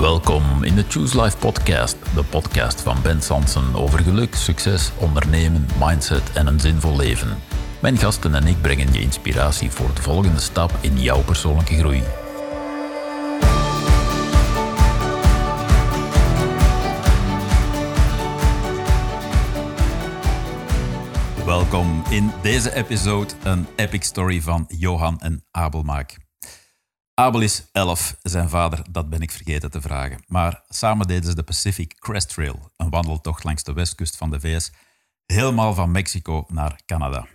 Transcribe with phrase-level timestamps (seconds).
[0.00, 5.66] Welkom in de Choose Life podcast, de podcast van Ben Sansen over geluk, succes, ondernemen,
[5.80, 7.38] mindset en een zinvol leven.
[7.80, 12.02] Mijn gasten en ik brengen je inspiratie voor de volgende stap in jouw persoonlijke groei.
[21.46, 26.29] Welkom in deze episode, een epic story van Johan en Abelmaak.
[27.20, 30.22] Abel is 11, zijn vader, dat ben ik vergeten te vragen.
[30.26, 34.40] Maar samen deden ze de Pacific Crest Trail, een wandeltocht langs de westkust van de
[34.40, 34.70] VS,
[35.26, 37.26] helemaal van Mexico naar Canada.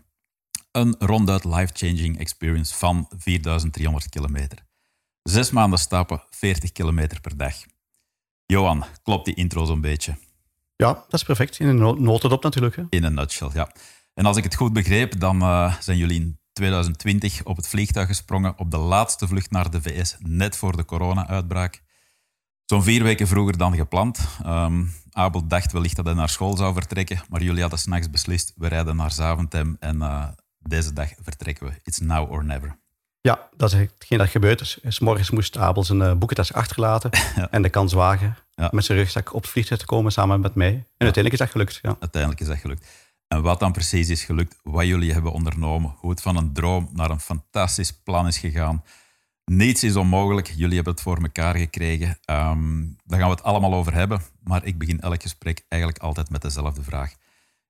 [0.71, 4.57] Een ronduit life-changing experience van 4300 kilometer.
[5.23, 7.55] Zes maanden stappen, 40 kilometer per dag.
[8.45, 10.17] Johan, klopt die intro zo'n beetje?
[10.75, 11.59] Ja, dat is perfect.
[11.59, 12.75] In een notendop natuurlijk.
[12.75, 12.83] Hè?
[12.89, 13.71] In een nutshell, ja.
[14.13, 18.07] En als ik het goed begreep, dan uh, zijn jullie in 2020 op het vliegtuig
[18.07, 21.81] gesprongen op de laatste vlucht naar de VS, net voor de corona-uitbraak.
[22.65, 24.19] Zo'n vier weken vroeger dan gepland.
[24.45, 28.53] Um, Abel dacht wellicht dat hij naar school zou vertrekken, maar jullie hadden s'nachts beslist,
[28.55, 30.27] we rijden naar Zaventem en uh,
[30.59, 31.73] deze dag vertrekken we.
[31.83, 32.77] It's now or never.
[33.21, 34.79] Ja, dat is hetgeen dat gebeurd is.
[34.87, 37.11] S morgens moest Abel zijn uh, boekentas achterlaten
[37.51, 38.69] en de kans wagen ja.
[38.71, 40.67] met zijn rugzak op het vliegtuig te komen samen met mij.
[40.67, 40.83] En ja.
[40.97, 41.79] uiteindelijk is dat gelukt.
[41.81, 41.95] Ja.
[41.99, 42.87] Uiteindelijk is dat gelukt.
[43.27, 46.89] En wat dan precies is gelukt, wat jullie hebben ondernomen, hoe het van een droom
[46.93, 48.83] naar een fantastisch plan is gegaan.
[49.45, 52.07] Niets is onmogelijk, jullie hebben het voor elkaar gekregen.
[52.07, 56.29] Um, daar gaan we het allemaal over hebben, maar ik begin elk gesprek eigenlijk altijd
[56.29, 57.13] met dezelfde vraag.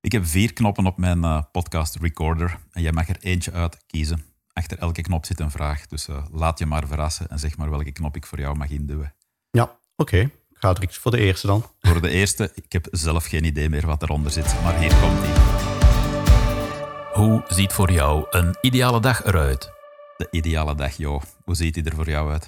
[0.02, 3.84] Ik heb vier knoppen op mijn uh, podcast recorder en jij mag er eentje uit
[3.86, 4.26] kiezen.
[4.54, 7.70] Achter elke knop zit een vraag, dus uh, laat je maar verrassen en zeg maar
[7.70, 9.16] welke knop ik voor jou mag induwen.
[9.52, 10.32] Ja, oké.
[10.74, 11.66] Direct voor de eerste dan.
[11.80, 15.22] Voor de eerste, ik heb zelf geen idee meer wat eronder zit, maar hier komt
[15.22, 15.34] die.
[17.14, 19.72] Hoe ziet voor jou een ideale dag eruit?
[20.18, 21.22] De ideale dag, joh.
[21.44, 22.48] Hoe ziet die er voor jou uit?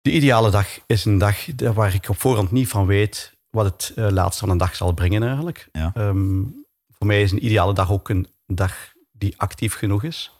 [0.00, 3.92] De ideale dag is een dag waar ik op voorhand niet van weet wat het
[3.96, 5.68] uh, laatste van een dag zal brengen eigenlijk.
[5.72, 5.92] Ja.
[5.96, 10.37] Um, voor mij is een ideale dag ook een dag die actief genoeg is.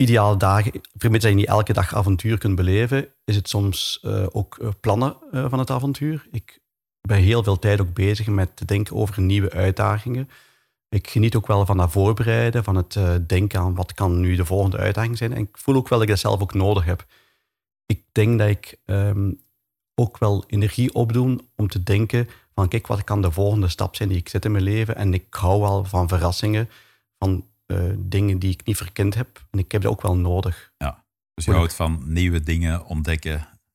[0.00, 4.26] Ideale dagen, vermits dat je niet elke dag avontuur kunt beleven, is het soms uh,
[4.30, 6.26] ook uh, plannen van het avontuur.
[6.30, 6.60] Ik
[7.00, 10.28] ben heel veel tijd ook bezig met te denken over nieuwe uitdagingen.
[10.88, 14.44] Ik geniet ook wel van dat voorbereiden, van het denken aan wat kan nu de
[14.44, 15.32] volgende uitdaging zijn.
[15.32, 17.06] En ik voel ook wel dat ik dat zelf ook nodig heb.
[17.86, 19.40] Ik denk dat ik um,
[19.94, 24.08] ook wel energie opdoen om te denken van kijk, wat kan de volgende stap zijn
[24.08, 24.96] die ik zet in mijn leven.
[24.96, 26.68] En ik hou wel van verrassingen,
[27.18, 27.44] van
[27.98, 29.46] dingen die ik niet verkend heb.
[29.50, 30.72] En ik heb dat ook wel nodig.
[30.76, 31.04] Ja,
[31.34, 33.32] dus je houdt van nieuwe dingen ontdekken.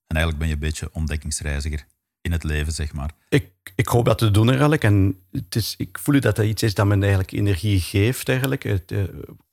[0.08, 1.86] En eigenlijk ben je een beetje ontdekkingsreiziger
[2.22, 3.12] in het leven, zeg maar.
[3.30, 4.84] Ik, ik hoop dat te doen eigenlijk.
[4.84, 8.64] En het is, ik voel dat dat iets is dat me eigenlijk energie geeft eigenlijk.
[8.64, 9.04] Het uh,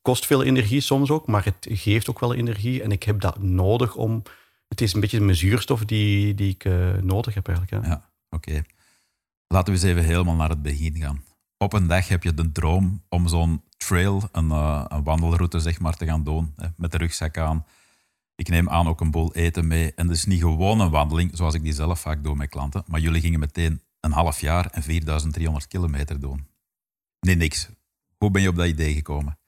[0.02, 2.82] kost veel energie soms ook, maar het geeft ook wel energie.
[2.82, 4.22] En ik heb dat nodig om...
[4.69, 7.84] Het is een beetje mijn zuurstof die, die ik uh, nodig heb eigenlijk.
[7.84, 8.48] Ja, ja oké.
[8.48, 8.64] Okay.
[9.47, 11.25] Laten we eens even helemaal naar het begin gaan.
[11.58, 13.62] Op een dag heb je de droom om zo'n
[14.32, 16.53] een, uh, een, wandelroute zeg maar, te gaan doen.
[16.56, 17.64] Hè, met de rugzak aan
[18.42, 19.92] ik neem aan ook een bol eten mee.
[19.94, 22.84] En dus niet gewoon een wandeling, zoals ik die zelf vaak doe met klanten.
[22.86, 26.47] Maar jullie gingen meteen een half jaar en 4300 kilometer doen.
[27.20, 27.69] Nee, niks.
[28.19, 29.38] Hoe ben je op dat idee gekomen?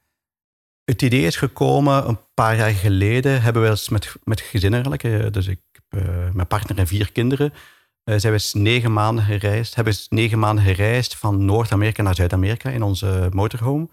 [0.84, 3.42] Het idee is gekomen een paar jaar geleden.
[3.42, 5.32] Hebben we eens met, met gezin eigenlijk.
[5.32, 5.60] Dus ik
[5.90, 7.52] uh, mijn partner en vier kinderen.
[7.52, 9.74] Uh, zijn we eens negen maanden gereisd.
[9.74, 13.88] Hebben we negen maanden gereisd van Noord-Amerika naar Zuid-Amerika in onze motorhome.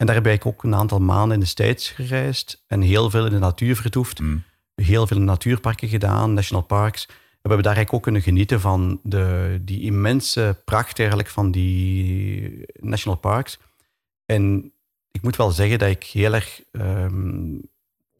[0.00, 3.24] En daar heb ik ook een aantal maanden in de States gereisd en heel veel
[3.24, 4.20] in de natuur vertoefd.
[4.20, 4.42] Mm.
[4.74, 7.06] Heel veel natuurparken gedaan, national parks.
[7.06, 11.50] En we hebben daar eigenlijk ook kunnen genieten van de, die immense pracht eigenlijk van
[11.50, 13.58] die national parks.
[14.26, 14.72] En
[15.10, 17.68] ik moet wel zeggen dat ik heel erg um,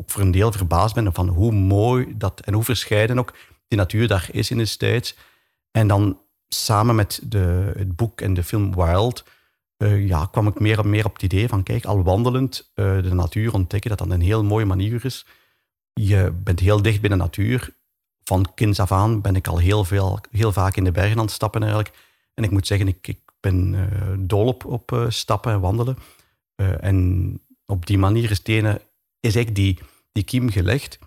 [0.07, 3.35] voor een deel verbaasd ben van hoe mooi dat en hoe verscheiden ook
[3.69, 5.17] die natuur daar is in de States.
[5.71, 9.25] En dan samen met de, het boek en de film Wild
[9.83, 13.03] uh, ja, kwam ik meer en meer op het idee van, kijk, al wandelend uh,
[13.03, 15.27] de natuur ontdekken, dat dat een heel mooie manier is.
[15.93, 17.77] Je bent heel dicht bij de natuur.
[18.23, 21.25] Van kinds af aan ben ik al heel, veel, heel vaak in de bergen aan
[21.25, 21.94] het stappen eigenlijk.
[22.35, 25.97] En ik moet zeggen, ik, ik ben uh, dol op, op stappen en wandelen.
[26.81, 28.81] en op die manier is, ene,
[29.21, 29.79] is eigenlijk die,
[30.12, 30.99] die kiem gelegd.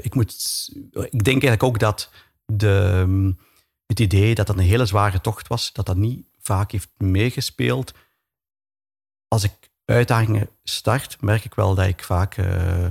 [0.00, 2.10] ik, moet, ik denk eigenlijk ook dat
[2.44, 3.34] de,
[3.86, 7.94] het idee dat dat een hele zware tocht was, dat dat niet vaak heeft meegespeeld.
[9.28, 12.86] Als ik uitdagingen start, merk ik wel dat ik vaak uh,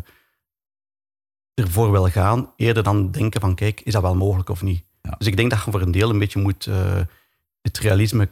[1.54, 4.84] ervoor wil gaan, eerder dan denken van kijk, is dat wel mogelijk of niet.
[5.02, 5.16] Ja.
[5.18, 7.02] Dus ik denk dat je voor een deel een beetje moet uh,
[7.62, 8.30] het realisme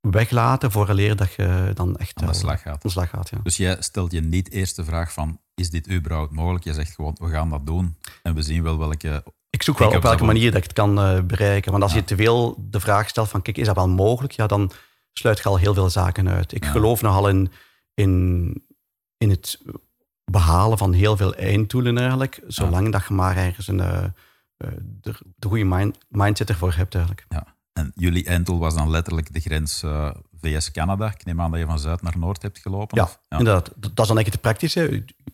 [0.00, 2.82] weglaten vooraleer dat je dan echt aan de slag gaat.
[2.82, 3.38] De slag gaat ja.
[3.42, 6.64] Dus jij stelt je niet eerst de vraag van is dit überhaupt mogelijk?
[6.64, 9.24] Je zegt gewoon, we gaan dat doen en we zien wel welke...
[9.50, 11.70] Ik zoek wel op welke manier dat ik het kan uh, bereiken.
[11.70, 11.98] Want als Ja.
[11.98, 14.32] je te veel de vraag stelt van, kijk, is dat wel mogelijk?
[14.32, 14.70] Ja, dan
[15.12, 16.52] sluit je al heel veel zaken uit.
[16.54, 16.70] Ik Ja.
[16.70, 17.50] geloof nogal in,
[17.94, 18.64] in,
[19.18, 19.60] in het
[20.24, 22.40] behalen van heel veel einddoelen eigenlijk.
[22.46, 24.04] Zolang dat je maar ergens een, eh,
[24.56, 27.26] eh, de, de goede mind, mindset ervoor hebt eigenlijk.
[27.72, 30.10] En jullie einddoel was dan letterlijk de grens eh,
[30.40, 31.06] VS-Canada.
[31.06, 32.96] Ik neem aan dat je van zuid naar noord hebt gelopen.
[32.96, 33.20] Ja, of?
[33.28, 33.64] inderdaad.
[33.64, 34.80] Dat dat is dan eigenlijk het praktische.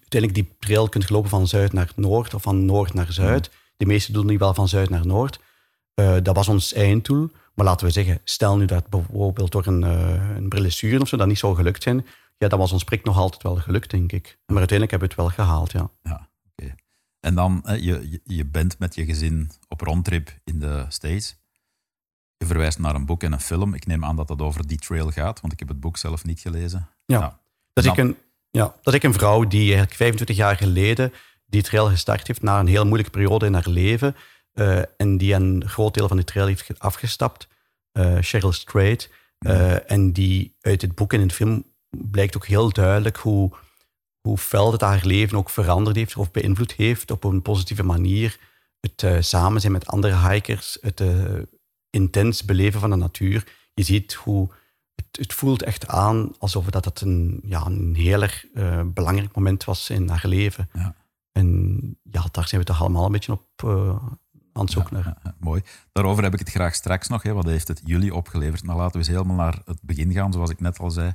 [0.00, 3.50] Uiteindelijk die trail kunt je lopen van zuid naar noord of van noord naar zuid.
[3.84, 5.40] De meesten doen die wel van zuid naar noord.
[5.94, 7.30] Eh, dat was ons einddoel.
[7.54, 11.16] Maar laten we zeggen, stel nu dat bijvoorbeeld door een, uh, een blessure of zo
[11.16, 12.06] dat niet zou gelukt zijn.
[12.38, 14.38] Ja, dan was ons prik nog altijd wel gelukt, denk ik.
[14.46, 15.90] Maar uiteindelijk hebben we het wel gehaald, ja.
[16.02, 16.74] Ja, oké.
[17.20, 21.36] En dan, eh, je, je- bent met je gezin op rondtrip in de States.
[22.36, 23.74] Je verwijst naar een boek en een film.
[23.74, 26.24] Ik neem aan dat dat over die trail gaat, want ik heb het boek zelf
[26.24, 26.88] niet gelezen.
[27.06, 27.20] Ja.
[27.72, 27.98] Dat is, Nou.
[28.00, 28.16] ik een,
[28.50, 31.12] ja, dat ik een vrouw die eigenlijk 25 jaar geleden
[31.54, 34.16] die trail gestart heeft na een heel moeilijke periode in haar leven.
[34.52, 37.46] eh, en die een groot deel van die trail heeft ge- afgestapt.
[37.92, 39.10] eh Cheryl Strait.
[39.38, 43.52] eh, en die uit het boek en in de film blijkt ook heel duidelijk hoe,
[44.20, 48.38] hoe fel dat haar leven ook veranderd heeft of beïnvloed heeft op een positieve manier.
[48.80, 51.02] Het samen zijn met andere hikers, het
[51.90, 53.44] intens beleven van de natuur.
[53.74, 54.50] Je ziet hoe
[54.94, 58.44] het, het voelt echt aan alsof dat het een, ja, een heel erg
[58.86, 60.68] belangrijk moment was in haar leven.
[60.72, 60.94] Ja.
[61.34, 63.88] En ja, daar zijn we toch allemaal een beetje op eh,
[64.52, 65.04] aan het zoeken naar.
[65.04, 65.62] Ja, ja, mooi.
[65.92, 67.22] Daarover heb ik het graag straks nog.
[67.22, 67.32] Hè.
[67.32, 68.62] Wat heeft het jullie opgeleverd?
[68.62, 71.12] Nou, laten we eens helemaal naar het begin gaan, zoals ik net al zei.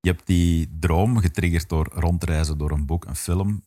[0.00, 3.62] Je hebt die droom getriggerd door rondreizen, door een boek, een film.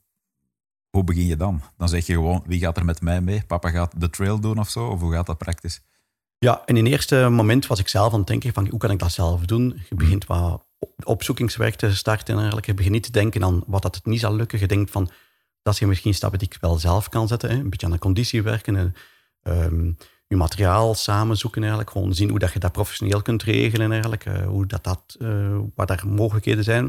[0.90, 1.62] Hoe begin je dan?
[1.78, 3.44] Dan zeg je gewoon, wie gaat er met mij mee?
[3.48, 4.88] Papa gaat de trail doen of zo?
[4.88, 5.82] Of hoe gaat dat praktisch?
[6.38, 8.92] Ja, en in het eerste moment was ik zelf aan het denken van hoe kan
[8.92, 9.82] ik dat zelf doen?
[9.90, 12.66] Je begint wat op- opzoekingswerk te starten en eigenlijk.
[12.66, 14.60] Je begint niet te denken aan wat dat het niet zal lukken.
[14.60, 15.10] Je denkt van,
[15.66, 17.50] dat zijn misschien stappen die ik wel zelf kan zetten.
[17.50, 17.56] Hè?
[17.56, 18.96] Een beetje aan de conditie werken en
[19.42, 19.92] ehm,
[20.28, 21.92] je materiaal samenzoeken eigenlijk.
[21.92, 24.26] Gewoon zien hoe dat je dat professioneel kunt regelen eigenlijk.
[24.26, 26.84] eh, hoe dat, dat, eh, wat daar mogelijkheden zijn.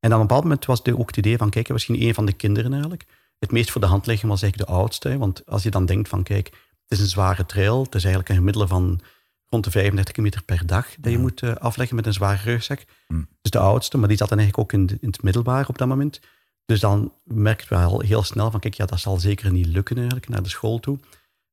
[0.00, 2.14] En dan op een bepaald moment was de, ook het idee van, kijk, misschien een
[2.14, 3.04] van de kinderen eigenlijk.
[3.38, 5.08] Het meest voor de hand liggen was eigenlijk de oudste.
[5.08, 5.18] hè.
[5.18, 6.46] Want als je dan denkt van, kijk,
[6.86, 7.82] het is een zware trail.
[7.82, 9.00] Het is eigenlijk een gemiddelde van
[9.48, 11.18] rond de 35 kilometer per dag dat je Ja.
[11.18, 12.84] moet eh, afleggen met een zware rugzak.
[13.06, 13.22] Hm.
[13.42, 15.78] Dus de oudste, maar die zat dan eigenlijk ook in, de- in het middelbaar op
[15.78, 16.20] dat moment.
[16.64, 19.96] Dus dan merkten we al heel snel van, kijk, ja, dat zal zeker niet lukken
[19.96, 20.98] eigenlijk, naar de school toe.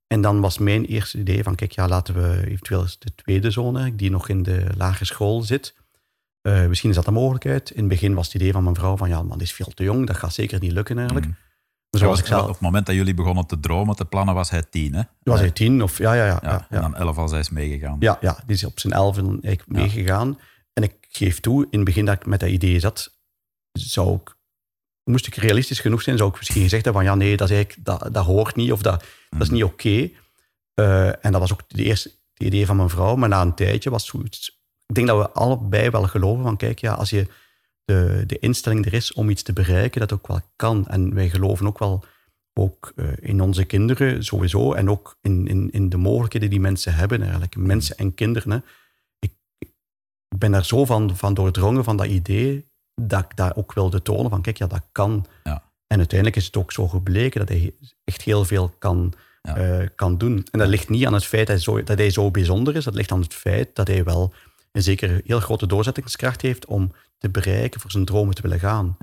[0.07, 3.95] En dan was mijn eerste idee van, kijk, ja, laten we eventueel de tweede zoon,
[3.95, 5.75] die nog in de lagere school zit.
[6.41, 7.69] Eh, misschien is dat een mogelijkheid.
[7.69, 9.71] In het begin was het idee van mijn vrouw van, ja, man, die is veel
[9.73, 11.27] te jong, dat gaat zeker niet lukken eigenlijk.
[11.27, 11.35] Mm.
[11.89, 14.93] Zoals ik Op het moment dat jullie begonnen te dromen, te plannen, was hij tien,
[14.93, 15.01] hè?
[15.23, 16.39] was hij tien of, ja, ja, ja.
[16.41, 16.65] Ja, ja.
[16.69, 17.97] En dan elf als hij is meegegaan.
[17.99, 19.73] Ja, ja, die is op zijn elfde eigenlijk Ja.
[19.81, 20.39] meegegaan.
[20.73, 23.19] En ik geef toe, in het begin dat ik met dat idee zat,
[23.71, 24.35] zou ik,
[25.03, 27.55] moest ik realistisch genoeg zijn, zou ik misschien gezegd hebben van ja, nee, dat, is
[27.55, 29.55] eigenlijk, dat, dat hoort niet of dat, dat is Mhm.
[29.55, 30.09] niet oké.
[30.73, 33.15] Eh, en dat was ook de eerste het idee van mijn vrouw.
[33.15, 34.59] Maar na een tijdje was het zoiets...
[34.85, 37.27] Ik denk dat we allebei wel geloven van kijk, ja, als je
[37.85, 40.87] de, de instelling er is om iets te bereiken, dat ook wel kan.
[40.87, 42.03] En wij geloven ook wel
[42.53, 46.93] ook eh, in onze kinderen sowieso en ook in, in, in de mogelijkheden die mensen
[46.93, 47.55] hebben eigenlijk.
[47.55, 48.51] Mensen en kinderen.
[48.51, 48.57] Hè.
[49.19, 53.73] Ik, ik ben daar zo van, van doordrongen van dat idee dat ik daar ook
[53.73, 55.25] wilde tonen van kijk, ja, dat kan.
[55.43, 55.63] Ja.
[55.87, 59.55] En uiteindelijk is het ook zo gebleken dat hij echt heel veel kan, Ja.
[59.55, 60.47] eh, kan doen.
[60.51, 62.83] En dat ligt niet aan het feit dat hij, zo, dat hij zo bijzonder is,
[62.83, 64.33] dat ligt aan het feit dat hij wel
[64.71, 68.95] een zeker heel grote doorzettingskracht heeft om te bereiken, voor zijn dromen te willen gaan.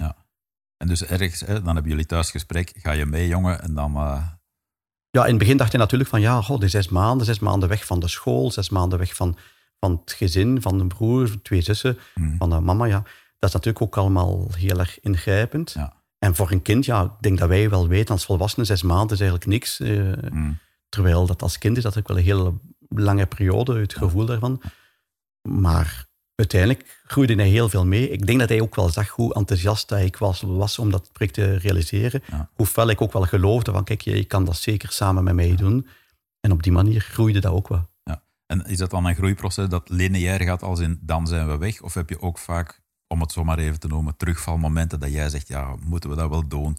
[0.76, 3.62] En dus ergens, hè, dan hebben jullie thuis gesprek, ga je mee, jongen?
[3.62, 3.94] En dan...
[3.96, 4.26] eh,
[5.10, 7.68] Ja, in het begin dacht hij natuurlijk van, ja, god, die zes maanden, zes maanden
[7.68, 9.36] weg van de school, zes maanden weg van,
[9.80, 13.02] van het gezin, van een broer, twee zussen, hm, van de mama, ja.
[13.38, 15.72] Dat is natuurlijk ook allemaal heel erg ingrijpend.
[15.72, 15.96] Ja.
[16.18, 19.12] En voor een kind, ja, ik denk dat wij wel weten, als volwassene, zes maanden
[19.12, 19.80] is eigenlijk niks.
[19.80, 20.52] eh, hm.
[20.88, 22.54] terwijl dat als kind is dat ook wel een hele
[22.88, 24.62] lange periode, het gevoel daarvan.
[25.48, 28.10] Maar uiteindelijk groeide hij heel veel mee.
[28.10, 31.34] Ik denk dat hij ook wel zag hoe enthousiast ik was, was om dat project
[31.34, 32.22] te realiseren.
[32.30, 32.50] Ja.
[32.54, 35.56] Hoe fel ik ook wel geloofde van, kijk, je kan dat zeker samen met mij
[35.56, 35.86] doen.
[36.40, 37.88] En op die manier groeide dat ook wel.
[38.48, 41.80] En is dat dan een groeiproces dat lineair gaat als in dan zijn we weg?
[41.80, 45.28] Of heb je ook vaak, om het zo maar even te noemen, terugvalmomenten dat jij
[45.28, 46.78] zegt, ja, moeten we dat wel doen?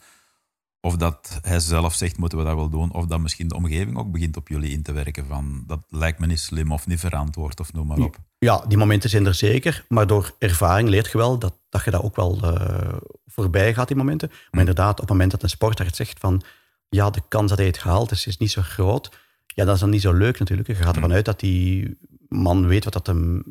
[0.81, 2.93] Of dat hij zelf zegt, moeten we dat wel doen?
[2.93, 6.19] Of dat misschien de omgeving ook begint op jullie in te werken van, dat lijkt
[6.19, 8.17] me niet slim of niet verantwoord of noem maar op.
[8.37, 9.85] Ja, die momenten zijn er zeker.
[9.87, 12.93] Maar door ervaring leert je wel dat, dat je dat ook wel eh,
[13.25, 14.29] voorbij gaat, die momenten.
[14.51, 16.41] Maar inderdaad, op het moment dat een sportarts zegt van...
[16.89, 19.17] Ja, de kans dat hij het gehaald is, is niet zo groot.
[19.47, 20.67] Ja, dat is dan niet zo leuk natuurlijk.
[20.67, 23.43] Je gaat ervan uit dat die man weet wat dat hem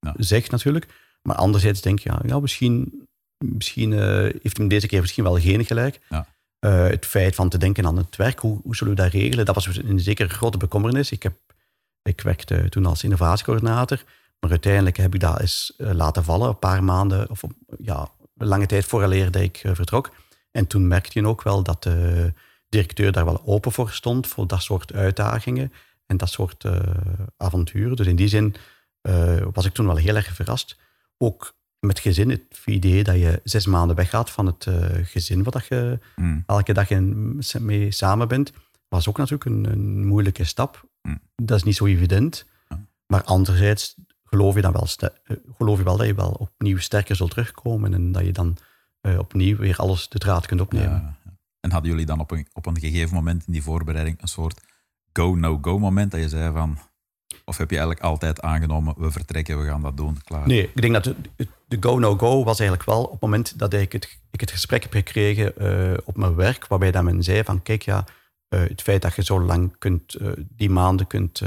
[0.00, 0.14] Ja.
[0.16, 0.86] zegt natuurlijk.
[1.22, 3.06] Maar anderzijds denk je, ja, ja, misschien
[3.42, 4.00] misschien uh,
[4.42, 6.00] heeft hem deze keer misschien wel geen gelijk.
[6.08, 6.26] Ja.
[6.60, 9.44] Uh, het feit van te denken aan het werk, hoe, hoe zullen we dat regelen?
[9.44, 11.10] Dat was dus een zeker grote bekommernis.
[11.10, 11.34] Ik, heb,
[12.02, 14.02] ik werkte toen als innovatiecoördinator,
[14.40, 17.42] maar uiteindelijk heb ik dat eens uh, laten vallen, een paar maanden, of
[17.78, 20.10] ja, lange tijd vooraleer dat ik vertrok.
[20.50, 22.32] En toen merkte je ook wel dat de
[22.68, 25.72] directeur daar wel open voor stond, voor dat soort uitdagingen
[26.06, 26.64] en dat soort
[27.36, 27.96] avonturen.
[27.96, 28.54] Dus in die zin
[29.52, 30.76] was ik toen wel heel erg verrast.
[31.22, 35.66] Ook met gezin, het idee dat je zes maanden weggaat van het uh, gezin wat
[35.66, 36.42] je mm.
[36.46, 38.52] elke dag in, mee samen bent,
[38.88, 40.88] was ook natuurlijk een, een moeilijke stap.
[41.02, 41.20] Mm.
[41.34, 42.46] Dat is niet zo evident.
[43.06, 47.16] Maar anderzijds geloof je, dan wel uh, geloof je wel dat je wel opnieuw sterker
[47.16, 48.56] zult terugkomen en dat je dan
[49.02, 51.16] uh, opnieuw weer alles de draad kunt opnemen.
[51.24, 51.36] Ja.
[51.60, 54.60] En hadden jullie dan op een, op een gegeven moment in die voorbereiding een soort
[55.12, 56.78] go-no-go moment dat je zei van
[57.44, 60.46] of heb je eigenlijk altijd aangenomen, we vertrekken, we gaan dat doen, klaar?
[60.46, 63.92] Nee, ik denk dat de, de go-no-go was eigenlijk wel op het moment dat ik
[63.92, 67.62] het, ik het gesprek heb gekregen uh, op mijn werk, waarbij dat men zei van,
[67.62, 68.04] kijk ja,
[68.48, 71.42] uh, het feit dat je zo lang kunt, uh, die maanden kunt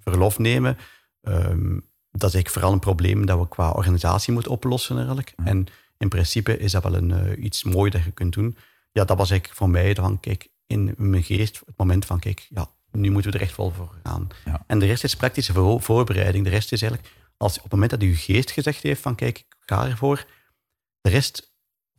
[0.00, 0.76] verlof nemen,
[1.22, 5.32] um, dat is eigenlijk vooral een probleem dat we qua organisatie moeten oplossen eigenlijk.
[5.36, 5.48] Mhm.
[5.48, 5.66] En
[5.98, 8.56] in principe is dat wel een, iets moois dat je kunt doen.
[8.92, 12.46] Ja, dat was eigenlijk voor mij van, kijk, in mijn geest, het moment van, kijk,
[12.48, 14.28] ja, nu moeten we er echt wel voor gaan.
[14.44, 14.64] Ja.
[14.66, 16.44] En de rest is praktische voor, voorbereiding.
[16.44, 19.38] De rest is eigenlijk, als op het moment dat je geest gezegd heeft van kijk,
[19.38, 20.24] ik ga ervoor,
[21.00, 21.52] de rest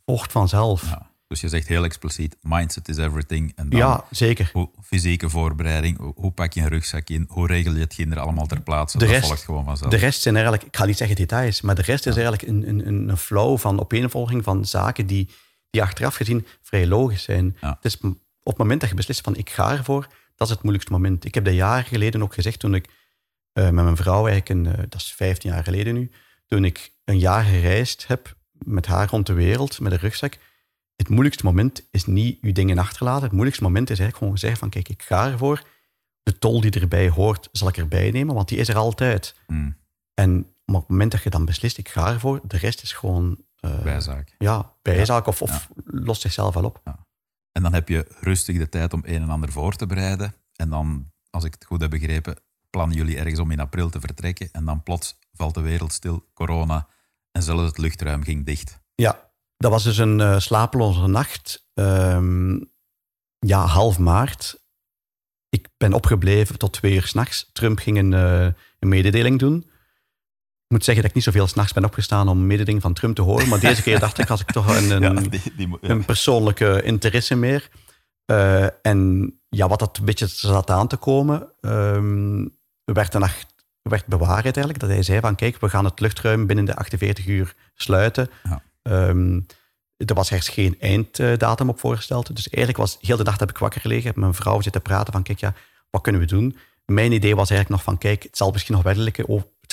[0.05, 0.81] volgt vanzelf.
[0.89, 1.11] Ja.
[1.27, 3.51] Dus je zegt heel expliciet, mindset is everything.
[3.55, 4.49] En dan Ja, zeker.
[4.53, 8.23] hoe, fysieke voorbereiding, hoe, hoe pak je een rugzak in, hoe regel je het kinderen
[8.23, 9.91] allemaal ter plaatse, De dat rest- volgt gewoon vanzelf.
[9.91, 12.69] De rest zijn eigenlijk, ik ga niet zeggen details, maar de rest is eigenlijk een,
[12.87, 15.29] een, een flow van opeenvolging van zaken die,
[15.69, 17.57] die achteraf gezien vrij logisch zijn.
[17.61, 17.69] Ja.
[17.81, 20.61] Het is op het moment dat je beslist van ik ga ervoor, dat is het
[20.63, 21.25] moeilijkste moment.
[21.25, 22.89] Ik heb dat jaren geleden ook gezegd toen ik
[23.53, 26.11] eh, met mijn vrouw eigenlijk, een, eh, dat is 15 jaar geleden nu,
[26.47, 30.37] toen ik een jaar gereisd heb met haar rond de wereld met een rugzak.
[30.95, 33.23] Het moeilijkste moment is niet je dingen achterlaten.
[33.23, 35.63] Het moeilijkste moment is eigenlijk gewoon zeggen van kijk, ik ga ervoor.
[36.23, 39.35] De tol die erbij hoort, zal ik erbij nemen, want die is er altijd.
[39.47, 39.77] Hmm,
[40.13, 40.31] En
[40.65, 43.37] maar op het moment dat je dan beslist, ik ga ervoor, de rest is gewoon
[43.59, 44.35] eh, bijzaak.
[44.37, 46.81] ja, bijzaak of, of lost zichzelf wel op.
[47.53, 50.33] En dan heb je rustig de tijd om een en ander voor te bereiden.
[50.55, 52.37] En dan, als ik het goed heb begrepen,
[52.69, 54.49] plannen jullie ergens om in april te vertrekken.
[54.51, 56.87] En dan plots valt de wereld stil, corona.
[57.31, 58.79] En zelfs het luchtruim ging dicht.
[58.95, 61.69] Ja, dat was dus een eh, slapeloze nacht.
[61.73, 62.59] Ehm,
[63.39, 64.61] ja, half maart.
[65.49, 67.49] Ik ben opgebleven tot twee uur s'nachts.
[67.51, 68.45] Trump ging een, eh,
[68.79, 69.69] een mededeling doen.
[70.73, 73.21] Moet zeggen dat ik niet zoveel s'nachts ben opgestaan om een mededeling van Trump te
[73.21, 73.49] horen.
[73.49, 75.89] Maar deze keer dacht ik, als ik toch een, een, die, die, mo- ja.
[75.89, 77.69] een persoonlijke interesse meer.
[78.25, 82.45] Eh, en ja, wat dat een beetje zat aan te komen, ehm,
[82.83, 84.79] werd nacht werd bewaard eigenlijk.
[84.79, 88.29] Dat hij zei van, kijk, we gaan het luchtruim binnen de 48 uur sluiten.
[88.43, 88.61] Ja.
[88.81, 89.39] Ehm,
[89.97, 92.35] er was ergens geen einddatum op voorgesteld.
[92.35, 94.81] Dus eigenlijk was heel de nacht heb ik wakker gelegen, heb met mijn vrouw zitten
[94.81, 95.53] praten van, kijk, ja,
[95.89, 96.57] wat kunnen we doen?
[96.85, 98.95] Mijn idee was eigenlijk nog van, kijk, het zal misschien nog wel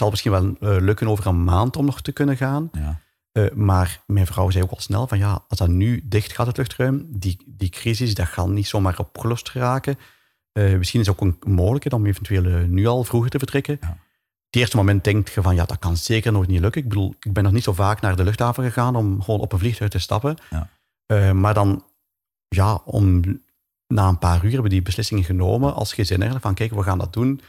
[0.00, 2.70] zal misschien wel eh, lukken over een maand om nog te kunnen gaan.
[2.72, 3.00] Ja.
[3.32, 6.46] Eh, maar mijn vrouw zei ook al snel van ja, als dat nu dicht gaat,
[6.46, 9.98] het luchtruim, die, die crisis, dat gaat niet zomaar opgelost geraken.
[10.52, 13.78] Eh, misschien is het ook een mogelijkheid om eventueel nu al vroeger te vertrekken.
[13.80, 13.98] Ja.
[14.46, 16.82] Het eerste moment denk je van ja, dat kan zeker nog niet lukken.
[16.82, 19.52] Ik bedoel, ik ben nog niet zo vaak naar de luchthaven gegaan om gewoon op
[19.52, 20.36] een vliegtuig te stappen.
[20.50, 21.32] Ja.
[21.32, 21.84] Maar dan,
[22.48, 23.22] ja, om,
[23.86, 26.82] na een paar uur hebben we die beslissingen genomen als gezin eigenlijk van kijk, we
[26.82, 27.40] gaan dat doen.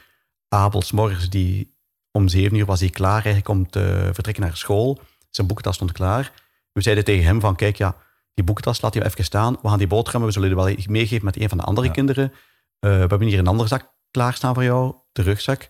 [0.48, 1.74] Abel, 's morgens die,
[2.12, 5.00] om zeven uur was hij klaar eigenlijk om te vertrekken naar school.
[5.30, 6.32] Zijn boekentas stond klaar.
[6.72, 7.96] We zeiden tegen hem van, kijk, ja,
[8.34, 9.56] die boekentas laat je even staan.
[9.62, 11.92] We gaan die boterhammen, we zullen je wel meegeven met een van de andere Ja.
[11.92, 12.32] kinderen.
[12.78, 15.68] Eh, we hebben hier een andere zak klaarstaan voor jou, de rugzak.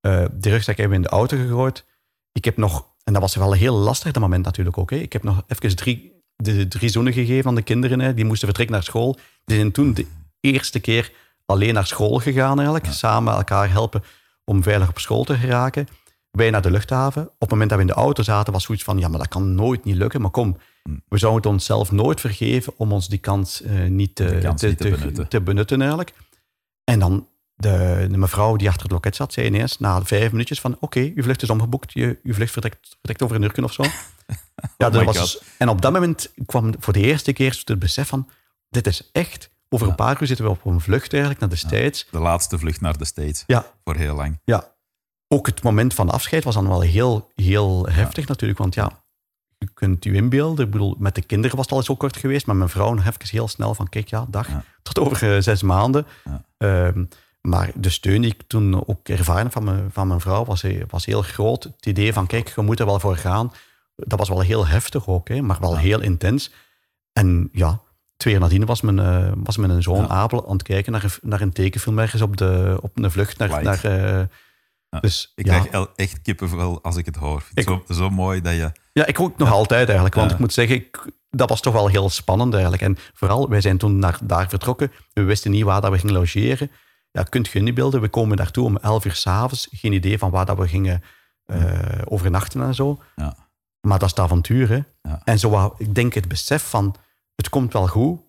[0.00, 1.84] Eh de rugzak hebben we in de auto gegooid.
[2.32, 4.96] Ik heb nog, en dat was wel heel lastig dat moment natuurlijk ook, hè.
[4.96, 8.00] ik heb nog even drie, de drie zoenen gegeven aan de kinderen.
[8.00, 8.14] Hè.
[8.14, 9.18] Die moesten vertrekken naar school.
[9.44, 10.06] Die zijn toen de
[10.40, 11.12] eerste keer
[11.46, 12.86] alleen naar school gegaan eigenlijk.
[12.86, 12.92] Ja.
[12.92, 14.02] Samen elkaar helpen
[14.44, 15.86] om veilig op school te geraken
[16.30, 17.22] wij naar de luchthaven.
[17.26, 19.28] Op het moment dat we in de auto zaten, was zoiets van: ja, maar dat
[19.28, 20.20] kan nooit niet lukken.
[20.20, 20.96] Maar kom, Hm.
[21.08, 24.66] we zouden het onszelf nooit vergeven om ons die kans eh, niet, te, kans te,
[24.66, 25.28] niet te te- benutten.
[25.28, 26.12] te benutten eigenlijk.
[26.84, 30.60] En dan de, de mevrouw die achter het loket zat, zei ineens na vijf minuutjes
[30.60, 33.72] van: oké, uw vlucht is omgeboekt, je, uw vlucht vertrekt, vertrekt over een uur of
[33.72, 33.82] zo.
[34.78, 37.62] ja, dat Oh my was dus- en op dat moment kwam voor de eerste keer
[37.64, 38.28] het besef van:
[38.68, 39.50] dit is echt.
[39.72, 42.06] Over een paar uur zitten we op een vlucht eigenlijk naar de States.
[42.10, 43.44] De laatste vlucht naar de States.
[43.46, 44.40] Ja, Voor heel lang.
[44.44, 44.78] ja.
[45.32, 48.58] Ook het moment van afscheid was dan wel heel, heel heftig natuurlijk.
[48.58, 49.02] Want ja,
[49.58, 50.64] je kunt je inbeelden.
[50.64, 52.46] Ik bedoel, met de kinderen was het al zo kort geweest.
[52.46, 54.48] Maar mijn vrouw nog even heel snel van, kijk ja, dag.
[54.82, 56.06] Tot over eh, zes maanden.
[56.56, 57.04] Ehm,
[57.40, 60.82] maar de steun die ik toen ook ervaren van mijn, van mijn vrouw was, eh,
[60.88, 61.62] was heel groot.
[61.62, 63.52] Het idee van, kijk, je moet er wel voor gaan.
[63.94, 66.50] dat was wel heel heftig ook, hè, maar wel heel intens.
[67.12, 67.80] En ja,
[68.20, 71.40] twee jaar nadien was mijn, uh, was mijn zoon Abel aan het kijken naar, naar
[71.40, 73.62] een tekenfilm ergens op, de, op een vlucht naar...
[73.62, 74.22] naar uh,
[75.00, 77.42] dus, ik krijg echt kippenvel als ik het hoor.
[77.54, 78.72] Ik, zo, zo mooi dat je...
[78.92, 80.14] Ja, ik ook nog altijd eigenlijk.
[80.14, 82.82] Want ik moet zeggen, ik, dat was toch wel heel spannend eigenlijk.
[82.82, 84.92] En vooral, wij zijn toen naar daar vertrokken.
[85.12, 86.70] We wisten niet waar dat we gingen logeren.
[87.10, 88.00] Ja, kunt je niet beelden.
[88.00, 89.68] We komen daartoe om 11 uur s'avonds.
[89.70, 91.02] Geen idee van waar dat we gingen
[91.46, 93.02] uh, overnachten en zo.
[93.16, 93.36] Ja.
[93.80, 94.68] Maar dat is het avontuur.
[94.68, 94.80] Hè?
[95.24, 96.96] En zo, ik denk het besef van,
[97.40, 98.20] het komt wel goed.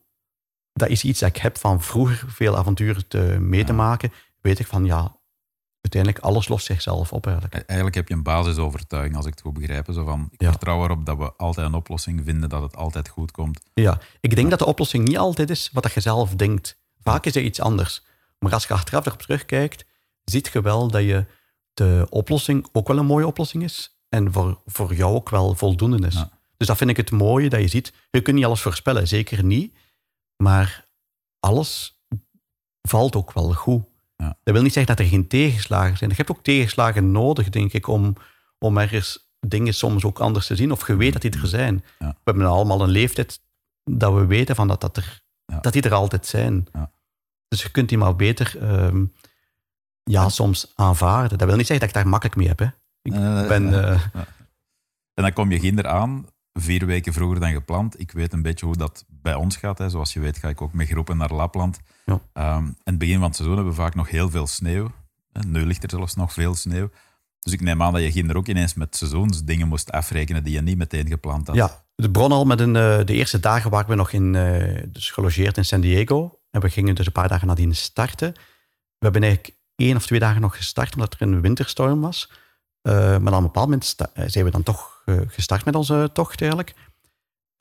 [0.74, 4.12] Dat is iets dat ik heb van vroeger veel avonturen te, mee te maken.
[4.42, 5.20] Weet ik van, ja,
[5.82, 7.56] uiteindelijk alles lost zichzelf op eigenlijk.
[7.56, 9.88] E-, eigenlijk heb je een basisovertuiging, als ik het goed begrijp.
[9.92, 13.32] Zo van, ik vertrouw erop dat we altijd een oplossing vinden, dat het altijd goed
[13.32, 13.62] komt.
[13.74, 16.80] Ja, ik denk dat de oplossing niet altijd is wat je zelf denkt.
[17.02, 18.04] Vaak is er iets anders.
[18.40, 19.86] Maar als je achteraf erop terugkijkt,
[20.24, 21.26] ziet je wel dat je
[21.74, 24.00] de oplossing ook wel een mooie oplossing is.
[24.10, 26.26] En voor, voor jou ook wel voldoende is.
[26.62, 27.94] Dus dat vind ik het mooie dat je ziet.
[28.12, 29.76] Je kunt niet alles voorspellen, zeker niet.
[30.44, 30.88] Maar
[31.40, 32.02] alles
[32.82, 33.84] valt ook wel goed.
[34.16, 34.38] Ja.
[34.44, 36.10] Dat wil niet zeggen dat er geen tegenslagen zijn.
[36.10, 38.16] Je hebt ook tegenslagen nodig, denk ik, om,
[38.58, 40.72] om ergens dingen soms ook anders te zien.
[40.72, 41.84] Of je weet dat die er zijn.
[41.98, 43.42] We hebben allemaal een leeftijd
[43.84, 45.22] dat we weten van dat, dat, er,
[45.62, 46.68] dat die er altijd zijn.
[47.48, 49.06] Dus je kunt die maar beter ehm,
[50.04, 51.38] ja, soms aanvaarden.
[51.38, 52.60] Dat wil niet zeggen dat ik daar makkelijk mee heb.
[52.60, 52.70] Hè.
[53.02, 54.06] Ik uh, ben, uh,
[55.14, 58.00] en dan kom je ginder aan, vier weken vroeger dan gepland.
[58.00, 59.78] Ik weet een beetje hoe dat bij ons gaat.
[59.78, 59.90] Hè.
[59.90, 61.80] Zoals je weet ga ik ook met groepen naar Lapland.
[62.06, 62.58] Ja.
[62.58, 64.92] Um, in het begin van het seizoen hebben we vaak nog heel veel sneeuw.
[65.48, 66.90] Nu ligt er zelfs nog veel sneeuw.
[67.40, 70.62] Dus ik neem aan dat je ginder ook ineens met seizoensdingen moest afrekenen die je
[70.62, 71.56] niet meteen gepland had.
[71.56, 74.84] Ja, de bron al met een, uh, de eerste dagen waren we nog in, uh,
[74.88, 76.40] dus gelogeerd in San Diego.
[76.52, 78.34] En we gingen dus een paar dagen nadien starten.
[78.98, 82.32] We hebben eigenlijk één of twee dagen nog gestart, omdat er een winterstorm was.
[82.82, 83.96] Uh, maar op een bepaald moment
[84.32, 86.74] zijn we dan toch gestart met onze tocht eigenlijk.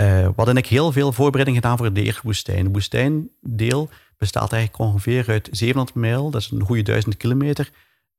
[0.00, 2.64] Uh, we hadden ik heel veel voorbereiding gedaan voor de eerste woestijn.
[2.64, 7.70] De woestijndeel bestaat eigenlijk ongeveer uit 700 mijl, dat is een goede 1000 kilometer.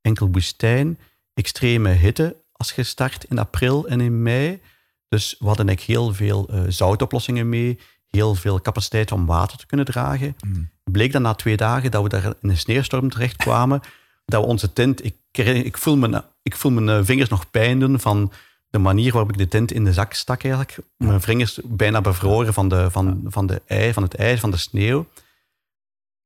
[0.01, 0.99] Enkel woestijn,
[1.33, 4.61] extreme hitte als je start in april en in mei.
[5.07, 9.65] Dus we hadden ik heel veel uh, zoutoplossingen mee, heel veel capaciteit om water te
[9.65, 10.35] kunnen dragen.
[10.45, 10.69] Mm.
[10.83, 13.81] Bleek dan na twee dagen dat we daar in een sneeuwstorm terecht kwamen,
[14.25, 15.15] dat we onze tent, ik,
[15.63, 18.31] ik voel mijn, ik voel mijn eh, vingers nog pijn doen van
[18.71, 20.77] de manier waarop ik de tent in de zak stak eigenlijk.
[20.97, 24.57] Mijn vingers bijna bevroren van, de, van, van, de ei, van het ijs, van de
[24.57, 24.99] sneeuw.
[24.99, 25.07] Een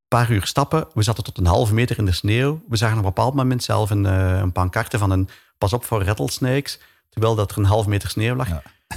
[0.07, 0.87] paar uur stappen.
[0.93, 2.61] We zaten tot een halve meter in de sneeuw.
[2.69, 5.85] We zagen op een bepaald moment zelf een, uh, een pancarte van een pas op
[5.85, 6.79] voor rattlesnakes.
[7.09, 8.47] Terwijl dat er een halve meter sneeuw lag.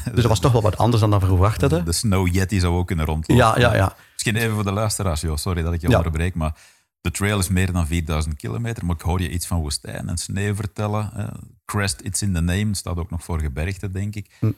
[0.04, 1.84] Dus dat was toch wel wat anders dan we verwacht hadden.
[1.84, 3.44] De snow yeti zou ook kunnen rondlopen.
[3.44, 3.96] Ja, ja, ja.
[4.12, 5.36] Misschien even voor de luisteraars, joh.
[5.36, 6.54] sorry dat ik je onderbreek, maar
[7.00, 10.18] de trail is meer dan 4000 kilometer, maar ik hoor je iets van woestijn en
[10.18, 11.32] sneeuw vertellen.
[11.64, 14.36] Crest, it's in the name, staat ook nog voor gebergte, denk ik.
[14.38, 14.50] Hm.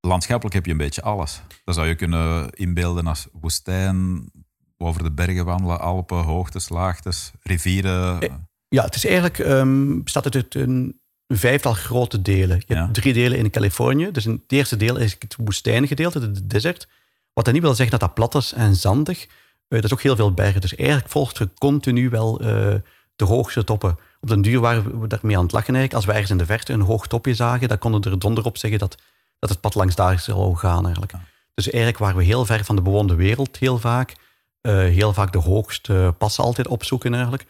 [0.00, 1.42] Landschappelijk heb je een beetje alles.
[1.64, 4.30] Dat zou je kunnen inbeelden als woestijn,
[4.78, 8.20] over de bergen wandelen, Alpen, hoogtes, laagtes, rivieren.
[8.20, 8.34] Eh,
[8.68, 12.62] ja, het is eigenlijk, um, bestaat uit een vijftal grote delen.
[12.66, 14.10] Je hebt drie delen in Californië.
[14.10, 16.88] Dus het eerste deel is het woestijngedeelte, de desert.
[17.32, 19.26] Wat dat niet wil zeggen dat dat plat is en zandig.
[19.80, 20.60] Dat is ook heel veel bergen.
[20.60, 22.48] Dus eigenlijk volgt er continu wel uh,
[23.16, 23.98] de hoogste toppen.
[24.20, 25.94] Op den duur waren we daarmee aan het lachen eigenlijk.
[25.94, 28.44] Als we ergens in de verte een hoog topje zagen, dan konden we er donder
[28.44, 28.96] op zeggen dat,
[29.38, 31.12] dat het pad langs daar zou gaan eigenlijk.
[31.54, 34.14] Dus eigenlijk waren we heel ver van de bewoonde wereld, heel vaak.
[34.62, 37.46] Uh, heel vaak de hoogste passen altijd opzoeken eigenlijk.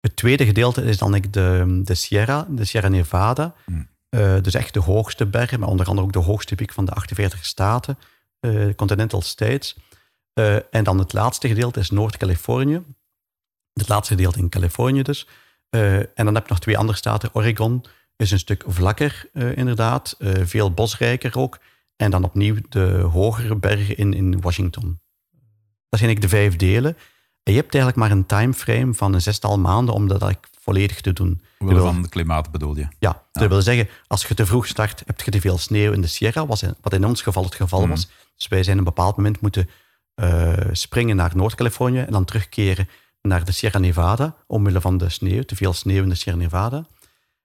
[0.00, 3.54] Het tweede gedeelte is dan de, de Sierra, de Sierra Nevada.
[3.64, 3.88] Hmm.
[4.10, 6.92] Uh, dus echt de hoogste bergen, maar onder andere ook de hoogste piek van de
[6.92, 7.98] 48 staten,
[8.40, 9.76] uh, Continental States.
[10.34, 12.82] Uh, en dan het laatste gedeelte is Noord-Californië.
[13.72, 15.26] Het laatste gedeelte in Californië dus.
[15.70, 17.30] Uh, en dan heb je nog twee andere staten.
[17.32, 17.84] Oregon
[18.16, 20.16] is een stuk vlakker, uh, inderdaad.
[20.44, 21.58] veel bosrijker ook.
[21.96, 25.00] En dan opnieuw de hogere bergen in, in Washington.
[25.88, 26.96] Dat zijn eigenlijk de vijf delen.
[27.42, 31.00] En je hebt eigenlijk maar een timeframe van een zestal maanden om dat eigenlijk volledig
[31.00, 31.42] te doen.
[31.58, 32.88] Hoewel van het klimaat bedoel je?
[32.98, 36.00] Ja, dat wil zeggen, als je te vroeg start, heb je te veel sneeuw in
[36.00, 37.88] de Sierra, wat in ons geval het geval mhm.
[37.88, 38.08] was.
[38.36, 39.68] Dus wij zijn op een bepaald moment moeten
[40.72, 42.88] springen naar Noord-Californië en dan terugkeren
[43.22, 46.86] naar de Sierra Nevada, omwille van de sneeuw, te veel sneeuw in de Sierra Nevada.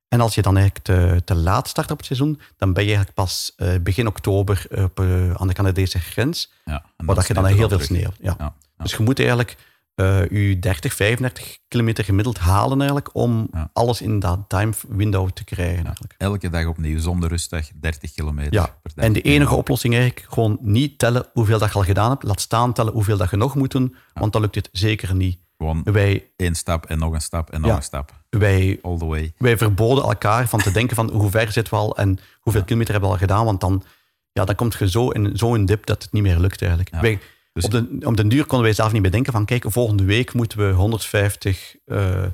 [0.08, 2.89] En als je dan eigenlijk te, te laat start op het seizoen, dan ben je
[2.89, 7.45] eigenlijk pas uh, begin oktober op, uh, aan de Canadese grens, ja, waar je dan
[7.45, 8.12] heel veel sneeuw.
[8.19, 8.36] Ja.
[8.38, 8.55] ja.
[8.77, 9.58] Dus je moet eigenlijk
[10.00, 15.44] uh, je 30, 35 kilometer gemiddeld halen eigenlijk om alles in dat time window te
[15.44, 15.86] krijgen.
[15.86, 16.14] Eigenlijk.
[16.18, 18.80] Elke dag opnieuw, zonder rustdag, 30 kilometer ja.
[18.82, 19.06] per dag.
[19.06, 22.24] En de enige oplossing eigenlijk, gewoon niet tellen hoeveel dat je al gedaan hebt.
[22.24, 25.40] Laat staan tellen hoeveel dat je nog moet doen, want dan lukt het zeker niet.
[25.58, 28.12] Gewoon Wij, één stap en nog een stap en nog een stap.
[28.30, 29.34] wij, All the way.
[29.38, 32.92] wij verboden elkaar van te denken van hoe ver zitten we al en hoeveel kilometer
[32.92, 33.46] hebben we al gedaan.
[33.46, 33.84] Want dan,
[34.32, 37.02] ja, dan komt je zo in zo'n dip dat het niet meer lukt eigenlijk.
[37.02, 37.20] Wij,
[37.62, 40.34] Dus- op, de, op den duur konden wij zelf niet bedenken van kijk, volgende week
[40.34, 42.26] moeten we 150, eh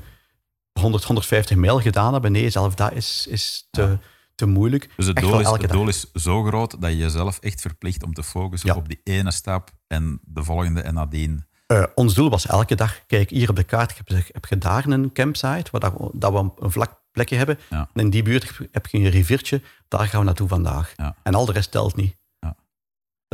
[0.79, 2.31] 100, 150 mijl gedaan hebben.
[2.31, 3.99] Nee, zelf dat is, is te, Ja.
[4.35, 4.89] te moeilijk.
[4.95, 8.13] Dus het doel, is, het doel is zo groot dat je jezelf echt verplicht om
[8.13, 8.75] te focussen Ja.
[8.75, 11.45] op die ene stap en de volgende en nadien.
[11.67, 14.57] Eh, ons doel was elke dag, kijk, hier op de kaart heb je, heb je
[14.57, 17.59] daar een campsite, waar dat, dat we een vlak plekje hebben.
[17.69, 17.89] Ja.
[17.93, 20.93] En in die buurt heb je een riviertje, daar gaan we naartoe vandaag.
[21.23, 22.15] En al de rest telt niet.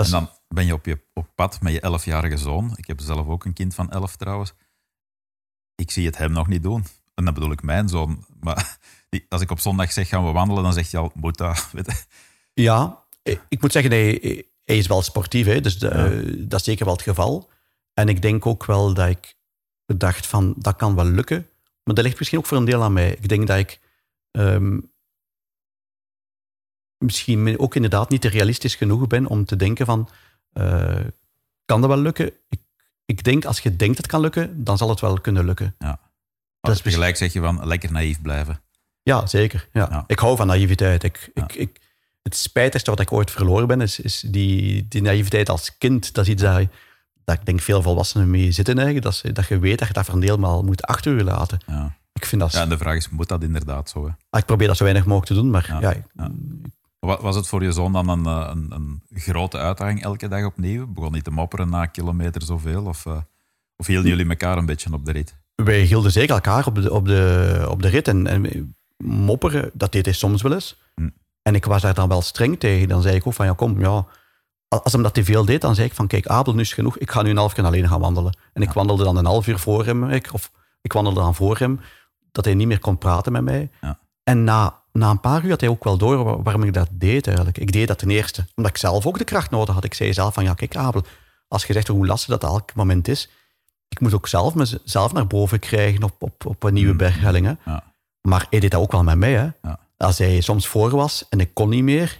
[0.09, 0.11] Ja.
[0.11, 2.73] Dat is, En dan ben je op, je op pad met je elfjarige zoon.
[2.75, 4.53] Ik heb zelf ook een kind van elf trouwens.
[5.75, 6.85] Ik zie het hem nog niet doen.
[7.15, 8.25] En dan bedoel ik mijn zoon.
[8.39, 8.77] Maar
[9.09, 11.69] die, als ik op zondag zeg gaan we wandelen, dan zegt hij al, moet dat.
[12.53, 16.05] Ja, ik ik moet zeggen, hij, hij is wel sportief, hè, dus de, Ja.
[16.11, 17.49] eh, dat is zeker wel het geval.
[17.93, 19.35] En ik denk ook wel dat ik
[19.85, 21.47] dacht van, dat kan wel lukken.
[21.83, 23.11] Maar dat ligt misschien ook voor een deel aan mij.
[23.11, 23.79] Ik denk dat ik
[24.31, 24.79] ehm,
[27.01, 30.09] misschien ook inderdaad niet realistisch genoeg ben om te denken van,
[30.53, 30.99] eh,
[31.65, 32.31] kan dat wel lukken?
[32.49, 32.59] Ik,
[33.05, 35.75] ik denk, als je denkt het kan lukken, dan zal het wel kunnen lukken.
[35.79, 35.97] Maar
[36.59, 38.61] Dat is tegelijk zeg je van, lekker naïef blijven.
[39.03, 39.67] Ja, zeker.
[39.73, 39.87] Ja.
[39.89, 40.03] Ja.
[40.07, 41.03] Ik hou van naïviteit.
[41.03, 41.43] Ik, Ja.
[41.43, 41.79] ik, ik,
[42.21, 46.13] het spijtigste wat ik ooit verloren ben, is, is die, die naïviteit als kind.
[46.13, 46.65] Dat is iets daar,
[47.23, 49.05] dat ik denk veel volwassenen mee zitten eigenlijk.
[49.05, 51.57] Dat, dat je weet dat je dat voor een deel maar moet achter je laten.
[51.67, 51.95] Ja.
[52.13, 52.51] Ik vind dat...
[52.51, 54.05] ja, en de vraag is, moet dat inderdaad zo?
[54.05, 54.11] Hè?
[54.29, 56.31] Ah, Ik probeer dat zo weinig mogelijk te doen, maar Ja, ja, ik- ja.
[57.05, 60.87] Was het voor je zoon dan een, eh, een, een grote uitdaging elke dag opnieuw?
[60.87, 62.85] Begon niet te mopperen na kilometer zoveel?
[62.85, 63.17] Of, eh,
[63.75, 65.39] of hielden jullie elkaar een beetje op de rit?
[65.55, 68.07] wij hielden zeker elkaar op de, op de, op de rit.
[68.07, 70.81] En, en mopperen, dat deed hij soms wel eens.
[70.95, 71.09] Hm.
[71.41, 72.87] En ik was daar dan wel streng tegen.
[72.87, 74.05] Dan zei ik ook van, ja kom, ja...
[74.67, 76.97] Als hem dat te veel deed, dan zei ik van, kijk, Abel, nu is genoeg.
[76.97, 78.37] Ik ga nu een half uur alleen gaan wandelen.
[78.53, 78.73] En ik Ja.
[78.73, 80.09] wandelde dan een half uur voor hem.
[80.09, 81.79] Ik, of ik wandelde dan voor hem,
[82.31, 83.69] dat hij niet meer kon praten met mij.
[83.81, 83.99] Ja.
[84.23, 86.87] En na, na een paar uur had hij ook wel door waar- waarom ik dat
[86.91, 87.57] deed eigenlijk.
[87.57, 89.83] Ik deed dat ten eerste omdat ik zelf ook de kracht nodig had.
[89.83, 91.03] Ik zei zelf van, ja kijk Abel,
[91.47, 93.29] als je zegt hoe lastig dat elk moment is,
[93.87, 96.97] ik moet ook zelf mezelf naar boven krijgen op, op, op een nieuwe Mm.
[96.97, 97.59] berghellingen.
[97.65, 97.83] Ja.
[98.21, 99.33] Maar hij deed dat ook wel met mij.
[99.33, 99.49] Hè.
[99.61, 99.79] Ja.
[99.97, 102.19] Als hij soms voor was en ik kon niet meer,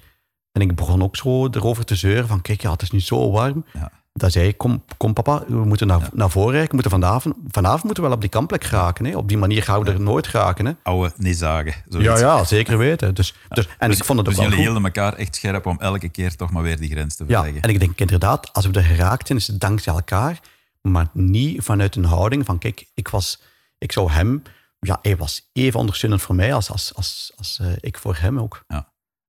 [0.52, 3.32] en ik begon ook zo erover te zeuren van, kijk, ja, het is nu zo
[3.32, 3.66] warm.
[3.74, 3.92] Ja.
[4.14, 6.10] Dan zei ik, kom, kom papa, we moeten naar, Ja.
[6.14, 6.68] naar voren rijden.
[6.70, 9.06] We moeten vanavond, vanavond moeten we wel op die kampplek geraken.
[9.06, 9.16] Hè.
[9.18, 10.66] Op die manier gaan we er nooit geraken.
[10.66, 10.72] Hè.
[10.84, 11.74] Oude niet zagen.
[11.90, 13.16] Ja, ja, zeker weten.
[13.16, 15.66] Dus, dus, en Dus- ik vond het ook dus wel jullie hielden elkaar echt scherp
[15.66, 17.62] om elke keer toch maar weer die grens te Ja, verleggen.
[17.62, 20.40] en ik denk inderdaad, als we er geraakt zijn, is het dankzij elkaar.
[20.82, 23.42] Maar niet vanuit een houding van, kijk, ik was,
[23.78, 24.42] ik zou hem,
[24.80, 28.40] ja, hij was even ondersteunend voor mij als, als, als, als eh, ik voor hem
[28.40, 28.64] ook.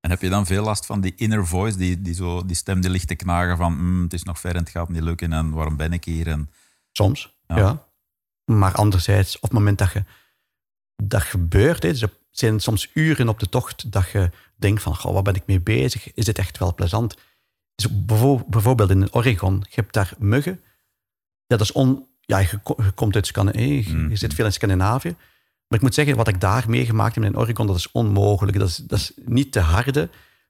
[0.03, 2.81] En heb je dan veel last van die inner voice, die, die, zo, die stem
[2.81, 5.33] die ligt te knagen van "Mm, het is nog ver en het gaat niet lukken
[5.33, 6.27] en waarom ben ik hier?
[6.27, 6.49] En,
[6.91, 7.57] Soms, Ja.
[7.57, 7.87] ja.
[8.45, 10.03] Maar anderzijds, op het moment dat je
[11.03, 11.91] dat gebeurt, hè,
[12.31, 15.61] zijn soms uren op de tocht dat je denkt van, goh, waar ben ik mee
[15.61, 16.13] bezig?
[16.13, 17.17] Is dit echt wel plezant?
[17.75, 20.61] Dus bijvo- bijvoorbeeld in Oregon, je hebt daar muggen.
[21.47, 22.07] Ja, dat is on...
[22.21, 24.09] Ja, je, ko- je komt uit Scandinavië, je, Mhm.
[24.09, 25.15] je zit veel in Scandinavië.
[25.73, 28.59] Maar ik moet zeggen, wat ik daar meegemaakt heb in Oregon, dat is onmogelijk.
[28.59, 30.09] Dat is, dat is niet te harde.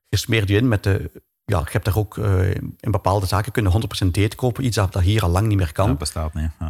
[0.10, 1.22] Je smeert je in met de...
[1.46, 3.72] Ja, je hebt daar ook eh, in bepaalde zaken kunnen
[4.06, 4.66] 100% date kopen.
[4.66, 5.88] Iets dat dat hier al lang niet meer kan.
[5.88, 6.50] dat bestaat niet.
[6.60, 6.70] Ja.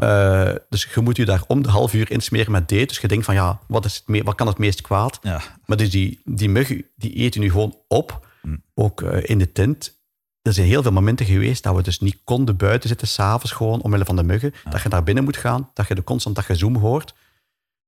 [0.50, 2.86] Eh, dus je moet je daar om de half uur insmeren met date.
[2.86, 5.20] Dus je denkt van ja, wat, is het wat kan het meest kwaad?
[5.22, 5.42] ja.
[5.66, 8.28] Maar dus die, die muggen, die eten nu gewoon op.
[8.42, 8.56] Hm.
[8.74, 10.02] Ook eh, in de tent.
[10.42, 13.82] Er zijn heel veel momenten geweest dat we dus niet konden buiten zitten, s'avonds gewoon,
[13.82, 14.54] omwille van de muggen.
[14.70, 17.14] Dat je naar binnen moet gaan, dat je de constant dat gezoom hoort.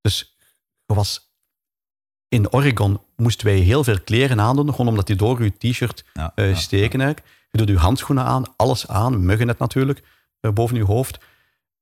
[0.01, 0.34] Dus
[0.85, 1.33] was...
[2.27, 6.31] In Oregon moesten wij heel veel kleren aandoen, gewoon omdat die door je t-shirt Ja,
[6.35, 7.31] eh, ja, steken eigenlijk.
[7.51, 10.03] Je doet je handschoenen aan, alles aan, muggennet natuurlijk,
[10.39, 11.17] eh, boven je hoofd.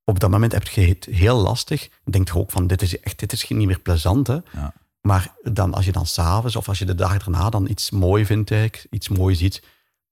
[0.03, 1.83] Op dat moment heb je het heel lastig.
[1.83, 4.27] Je denkt je ook van, dit is echt dit is niet meer plezant.
[4.27, 4.37] Hè?
[4.51, 4.73] Ja.
[5.01, 8.25] Maar dan, als je dan s'avonds of als je de dag erna dan iets mooi
[8.25, 9.63] vindt, eigenlijk, iets moois ziet,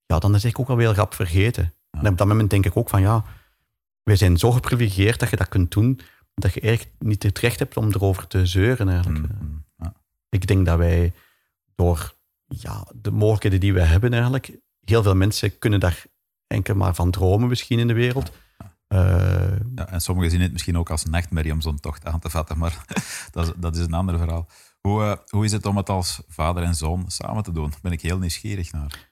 [0.06, 1.74] ja, dan is het ook wel weer rap vergeten.
[1.92, 3.24] En op dat moment denk ik ook van, ja,
[4.04, 6.00] wij zijn zo geprivilegeerd dat je dat kunt doen,
[6.34, 9.28] dat je eigenlijk niet het recht hebt om erover te zeuren eigenlijk.
[9.28, 9.94] Mm, mm, ja.
[10.30, 11.14] Ik denk dat wij
[11.76, 12.16] door
[12.46, 16.06] ja, de mogelijkheden die we hebben eigenlijk, heel veel mensen kunnen daar
[16.48, 18.32] enkel maar van dromen misschien in de wereld.
[18.88, 22.30] Eh, Ja, en sommigen zien het misschien ook als nachtmerrie om zo'n tocht aan te
[22.30, 22.86] vatten, maar
[23.32, 24.48] dat, is, dat is een ander verhaal.
[24.82, 27.70] Hoe, eh, hoe is het om het als vader en zoon samen te doen?
[27.70, 29.12] Daar ben ik heel nieuwsgierig naar.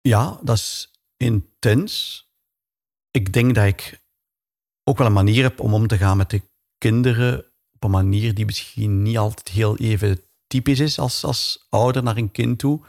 [0.00, 2.22] ja, dat is intens.
[3.10, 4.06] Ik denk dat ik
[4.88, 6.42] ook wel een manier heb om om te gaan met de
[6.78, 12.02] kinderen op een manier die misschien niet altijd heel even typisch is als, als ouder
[12.02, 12.80] naar een kind toe.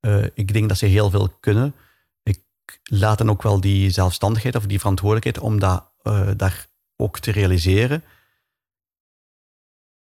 [0.00, 1.74] Eh, ik denk dat ze heel veel kunnen.
[2.22, 2.42] Ik
[2.82, 7.30] laat hen ook wel die zelfstandigheid of die verantwoordelijkheid om dat, eh, daar ook te
[7.30, 8.04] realiseren.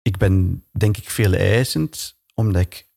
[0.01, 2.89] Ik ben denk ik veel eisend, omdat ik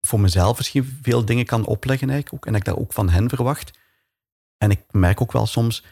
[0.00, 3.28] voor mezelf misschien veel dingen kan opleggen eigenlijk ook, en ik dat ook van hen
[3.28, 3.78] verwacht.
[4.58, 5.84] En ik merk ook wel soms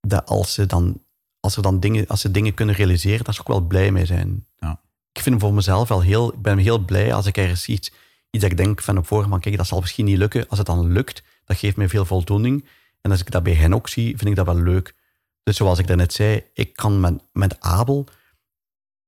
[0.00, 1.04] dat als ze dan,
[1.40, 4.06] als ze dan dingen, als ze dingen kunnen realiseren, dat ze ook wel blij mee
[4.06, 4.46] zijn.
[4.58, 4.80] Ja.
[5.12, 7.92] Ik vind voor mezelf wel heel, ik ben heel blij als ik ergens iets,
[8.30, 10.48] iets dat ik denk van op voorhand, van, kijk, dat zal misschien niet lukken.
[10.48, 12.66] Als het dan lukt, dat geeft mij veel voldoening.
[13.00, 14.94] En als ik dat bij hen ook zie, vind ik dat wel leuk.
[15.42, 18.06] Dus zoals ik daarnet zei, ik kan met, met Abel,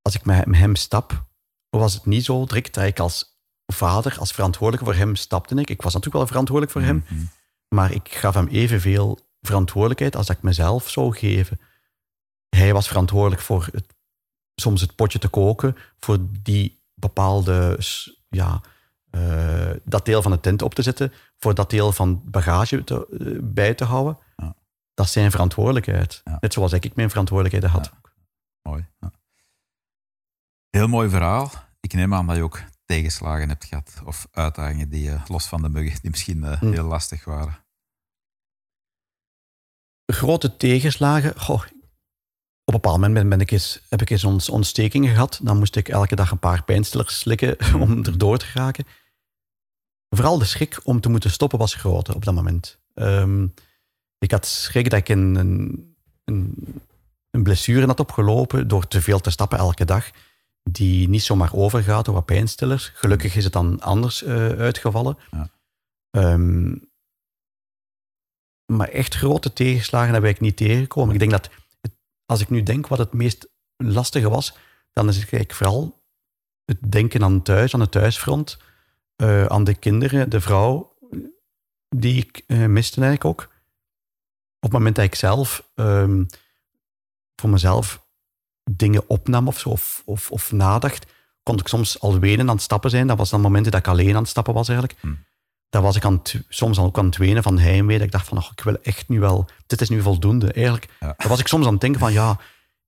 [0.03, 1.25] als ik met hem stap,
[1.71, 5.71] was het niet zo direct dat ik als vader, als verantwoordelijke voor hem stapte ik.
[5.71, 7.25] Ik was natuurlijk wel verantwoordelijk voor hem, Mhm.
[7.68, 11.61] maar ik gaf hem evenveel verantwoordelijkheid als dat ik mezelf zou geven.
[12.57, 13.95] Hij was verantwoordelijk voor het,
[14.55, 17.79] soms het potje te koken, voor die bepaalde,
[18.29, 18.61] ja,
[19.11, 23.07] eh, dat deel van de tent op te zetten, voor dat deel van bagage te,
[23.21, 24.19] eh, bij te houden.
[24.37, 24.55] Ja.
[24.95, 26.21] Dat is zijn verantwoordelijkheid.
[26.25, 26.37] Ja.
[26.41, 27.93] Net zoals ik mijn verantwoordelijkheden had.
[28.62, 28.87] Mooi.
[29.01, 29.11] Ja.
[30.71, 31.51] Heel mooi verhaal.
[31.81, 34.01] Ik neem aan dat je ook tegenslagen hebt gehad.
[34.05, 36.73] Of uitdagingen die, eh, los van de muggen, die misschien Hm.
[36.73, 37.61] heel lastig waren.
[40.07, 41.41] grote tegenslagen.
[41.41, 41.62] Goh,
[42.64, 45.40] op een bepaald moment ben, ik eens, heb ik eens ons, ontstekingen gehad.
[45.42, 48.85] Dan moest ik elke dag een paar pijnstillers slikken om erdoor te geraken.
[50.09, 52.79] Vooral de schrik om te moeten stoppen was groot op dat moment.
[52.94, 53.46] Ehm,
[54.18, 55.94] ik had schrik dat ik een, een,
[57.31, 60.11] een, blessure had opgelopen door te veel te stappen elke dag.
[60.62, 62.90] Die niet zomaar overgaat door wat pijnstillers.
[62.94, 65.18] Gelukkig is het dan anders eh, uitgevallen.
[65.31, 65.51] Ja.
[66.11, 66.75] Ehm,
[68.66, 71.12] maar echt grote tegenslagen heb ik niet tegengekomen.
[71.12, 71.51] Ik denk dat,
[72.33, 74.57] als ik nu denk wat het meest lastige was,
[74.92, 76.03] dan is het eigenlijk vooral
[76.64, 78.59] het denken aan thuis, aan het thuisfront,
[79.16, 80.99] eh, aan de kinderen, de vrouw,
[81.88, 83.42] die ik eh, miste eigenlijk ook.
[84.57, 86.25] Op het moment dat ik zelf ehm,
[87.40, 88.07] voor mezelf
[88.71, 91.07] dingen opnam of zo, of, of, of nadacht,
[91.42, 93.07] kon ik soms al wenen aan het stappen zijn.
[93.07, 94.99] Dat was dan momenten dat ik alleen aan het stappen was eigenlijk.
[95.01, 95.14] Hm.
[95.73, 97.97] Daar was ik aan het, soms ook aan het wenen van heimwee.
[97.97, 99.49] Dat ik dacht van, oh, ik wil echt nu wel...
[99.67, 100.53] Dit is nu voldoende.
[100.53, 101.15] Eigenlijk Ja.
[101.17, 102.39] daar was ik soms aan het denken van, ja,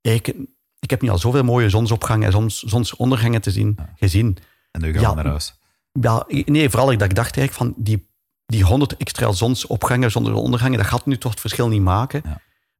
[0.00, 0.34] ik,
[0.78, 3.92] ik heb nu al zoveel mooie zonsopgangen en zons, zonsondergangen te zien, Ja.
[3.96, 4.36] gezien.
[4.70, 5.08] En nu gaan Ja.
[5.08, 5.54] we naar huis.
[5.92, 8.08] Ja, nee, vooral dat ik dacht eigenlijk van, die,
[8.46, 12.22] die 100 extra zonsopgangen, zonsondergangen, dat gaat nu toch het verschil niet maken.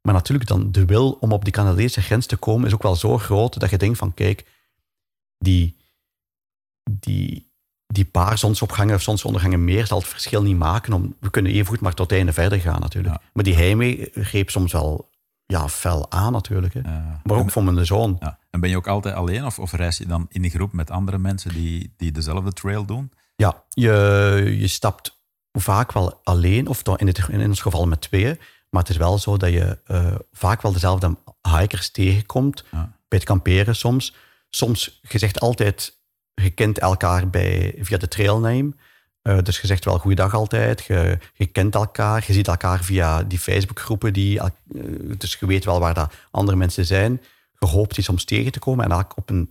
[0.00, 2.96] Maar natuurlijk dan de wil om op die Canadese grens te komen is ook wel
[2.96, 4.46] zo groot dat je denkt van, kijk,
[5.38, 5.76] die,
[6.90, 7.52] die,
[7.86, 10.92] die paar zonsopgangen of zonsondergangen meer zal het verschil niet maken.
[10.92, 13.14] Om, we kunnen even goed maar tot het einde verder gaan natuurlijk.
[13.14, 13.28] Ja.
[13.32, 15.10] Maar die heimwee greep soms wel
[15.46, 16.74] ja, fel aan natuurlijk.
[16.74, 16.80] Hè.
[16.80, 17.20] Ja.
[17.24, 18.16] Maar ook voor mijn zoon.
[18.20, 18.38] Ja.
[18.50, 20.90] En ben je ook altijd alleen of, of reis je dan in een groep met
[20.90, 23.12] andere mensen die, die dezelfde trail doen?
[23.36, 28.38] Ja, je, je stapt vaak wel alleen, of dan in, in ons geval met tweeën.
[28.70, 32.64] Maar het is wel zo dat je eh, vaak wel dezelfde hikers tegenkomt.
[33.08, 34.14] Bij het kamperen soms.
[34.50, 35.98] Soms, je zegt altijd,
[36.34, 38.72] je kent elkaar bij, via de trailname.
[39.22, 40.84] Eh, dus je zegt wel goeiedag altijd.
[40.84, 42.24] Je, je kent elkaar.
[42.26, 44.12] Je ziet elkaar via die Facebookgroepen.
[44.12, 44.46] Die, eh,
[45.18, 47.22] dus je weet wel waar dat andere mensen zijn.
[47.58, 48.90] Je hoopt die soms tegen te komen.
[48.90, 49.50] En op een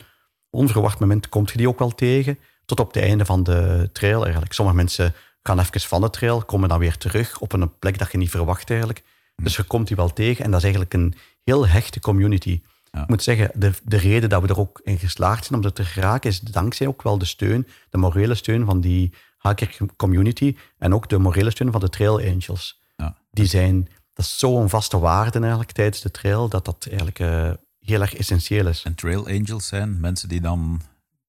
[0.50, 2.40] onverwacht moment komt je die ook wel tegen.
[2.66, 4.54] Tot op het einde van de trail eigenlijk.
[4.54, 8.12] Sommige mensen gaan even van de trail, komen dan weer terug op een plek dat
[8.12, 9.04] je niet verwacht eigenlijk.
[9.36, 10.46] Dus je komt die wel tegen.
[10.46, 12.62] En dat is eigenlijk een heel hechte community.
[13.02, 15.74] Ik moet zeggen, de, de reden dat we er ook in geslaagd zijn om er
[15.74, 20.56] te geraken, is dankzij ook wel de steun, de morele steun van die hacker community
[20.78, 22.82] en ook de morele steun van de Trail Angels.
[22.96, 23.18] Ja.
[23.32, 27.52] Die zijn, dat is zo'n vaste waarde eigenlijk tijdens de trail, dat dat eigenlijk eh,
[27.80, 28.84] heel erg essentieel is.
[28.84, 30.82] En trail angels zijn mensen die dan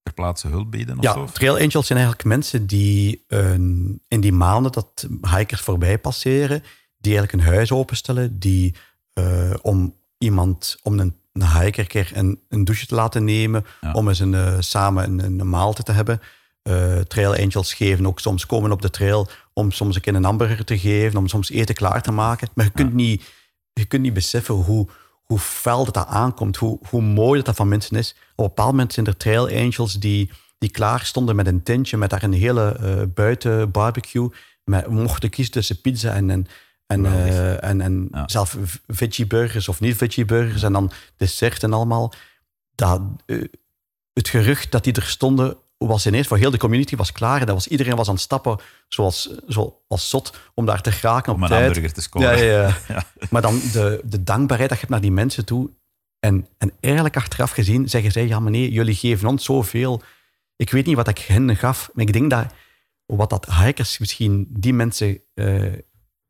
[0.03, 1.27] ter plaatse hulp bieden of Ja, zo?
[1.33, 3.25] trail angels zijn eigenlijk mensen die
[4.09, 6.63] in die maanden dat hikers voorbij passeren,
[6.99, 8.75] die eigenlijk een huis openstellen, die
[9.13, 13.65] eh, om iemand, om een, een hiker een keer een, een douche te laten nemen,
[13.81, 13.93] Ja.
[13.93, 16.21] om eens een, eh, samen een, een maaltijd te hebben.
[16.63, 20.25] Eh, trail angels geven ook soms komen op de trail om soms een keer een
[20.25, 22.49] hamburger te geven, om soms eten klaar te maken.
[22.55, 23.23] Maar je kunt, niet,
[23.73, 24.89] je kunt niet beseffen hoe,
[25.23, 28.11] hoe fel dat, dat aankomt, hoe, hoe mooi dat, dat van mensen is.
[28.11, 31.97] Op een bepaald moment zijn er trail angels die, die klaar stonden met een tentje,
[31.97, 34.29] met daar een hele eh, buiten barbecue.
[34.65, 36.47] Met, mochten kiezen tussen pizza en, en,
[36.87, 38.29] en, eh, en, en Ja.
[38.29, 42.13] zelf veggie burgers of niet veggie burgers en dan dessert en allemaal.
[42.75, 43.43] Dat, eh,
[44.13, 47.41] het gerucht dat die er stonden was ineens voor heel de community was klaar.
[47.41, 51.31] En dat was, iedereen was aan het stappen zoals, zoals zot om daar te geraken
[51.33, 51.63] op Om een tijd.
[51.65, 52.37] hamburger te scoren.
[52.39, 52.77] Ja, ja, ja.
[52.95, 53.05] Ja.
[53.31, 55.71] Maar dan de, de dankbaarheid dat je hebt naar die mensen toe.
[56.21, 60.03] En, en eigenlijk achteraf gezien zeggen zij, ja meneer, jullie geven ons zoveel.
[60.57, 62.47] Ik weet niet wat ik hen gaf, maar ik denk dat
[63.07, 65.73] wat dat hikers misschien die mensen eh,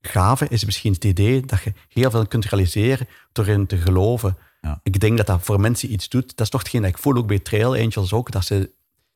[0.07, 4.37] gave is misschien het idee dat je heel veel kunt realiseren door in te geloven.
[4.61, 4.81] Ja.
[4.83, 6.29] Ik denk dat dat voor mensen iets doet.
[6.29, 8.71] Dat is toch hetgeen dat ik voel ook bij Trail Angels ook, dat ze,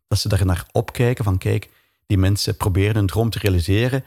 [0.08, 1.68] dat ze daar naar opkijken van kijk,
[2.06, 4.04] die mensen proberen hun droom te realiseren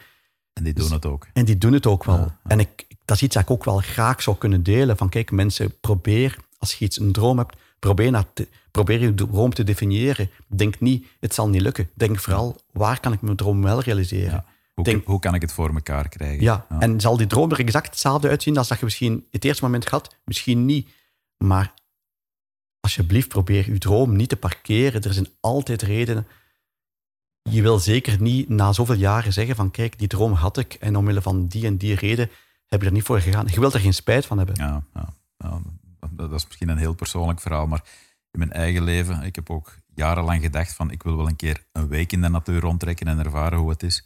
[0.53, 1.27] En die doen het ook.
[1.33, 2.17] en die doen het ook wel.
[2.17, 2.49] Ja, ja.
[2.49, 4.97] En ik, dat is iets dat ik ook wel graag zou kunnen delen.
[4.97, 9.13] Van kijk, mensen, probeer, als je iets, een droom hebt, probeer, naar te, probeer je
[9.13, 10.29] droom te definiëren.
[10.47, 11.89] Denk niet, het zal niet lukken.
[11.93, 14.45] Denk vooral, waar kan ik mijn droom wel realiseren?
[14.73, 16.41] Hoe, Denk- hoe kan ik het voor elkaar krijgen?
[16.41, 19.63] Ja, en zal die droom er exact hetzelfde uitzien als dat je misschien het eerste
[19.63, 20.15] moment had?
[20.25, 20.89] Misschien niet.
[21.37, 21.73] Maar
[22.79, 25.01] alsjeblieft, probeer je droom niet te parkeren.
[25.01, 26.27] Er zijn altijd redenen.
[27.49, 30.95] Je wil zeker niet na zoveel jaren zeggen van kijk, die droom had ik en
[30.95, 32.29] omwille van die en die reden
[32.67, 33.47] heb je er niet voor gegaan.
[33.47, 34.55] Je wilt er geen spijt van hebben.
[34.55, 35.59] Ja, ja, ja,
[35.99, 37.83] dat, dat is misschien een heel persoonlijk verhaal, maar
[38.31, 41.65] in mijn eigen leven, ik heb ook jarenlang gedacht van ik wil wel een keer
[41.71, 44.05] een week in de natuur rondtrekken en ervaren hoe het is.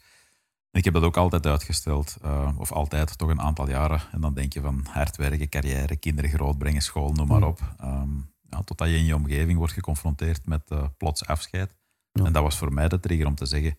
[0.76, 4.00] En ik heb dat ook altijd uitgesteld, eh, of altijd, toch een aantal jaren.
[4.12, 7.44] En dan denk je van hard werken, carrière, kinderen grootbrengen, school, noem maar Mm.
[7.46, 7.60] op.
[7.78, 8.08] Ehm,
[8.50, 11.74] ja, totdat je in je omgeving wordt geconfronteerd met eh, plots afscheid.
[12.12, 12.24] Ja.
[12.24, 13.78] En dat was voor mij de trigger om te zeggen,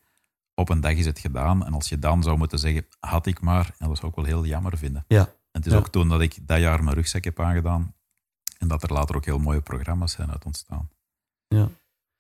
[0.54, 1.66] op een dag is het gedaan.
[1.66, 4.26] En als je dan zou moeten zeggen, had ik maar, ja, dat zou ik wel
[4.26, 5.06] heel jammer vinden.
[5.08, 5.78] Ja, En het is Ja.
[5.78, 7.96] ook toen dat ik dat jaar mijn rugzak heb aangedaan.
[8.58, 10.90] En dat er later ook heel mooie programma's zijn uit ontstaan.
[11.48, 11.70] ja.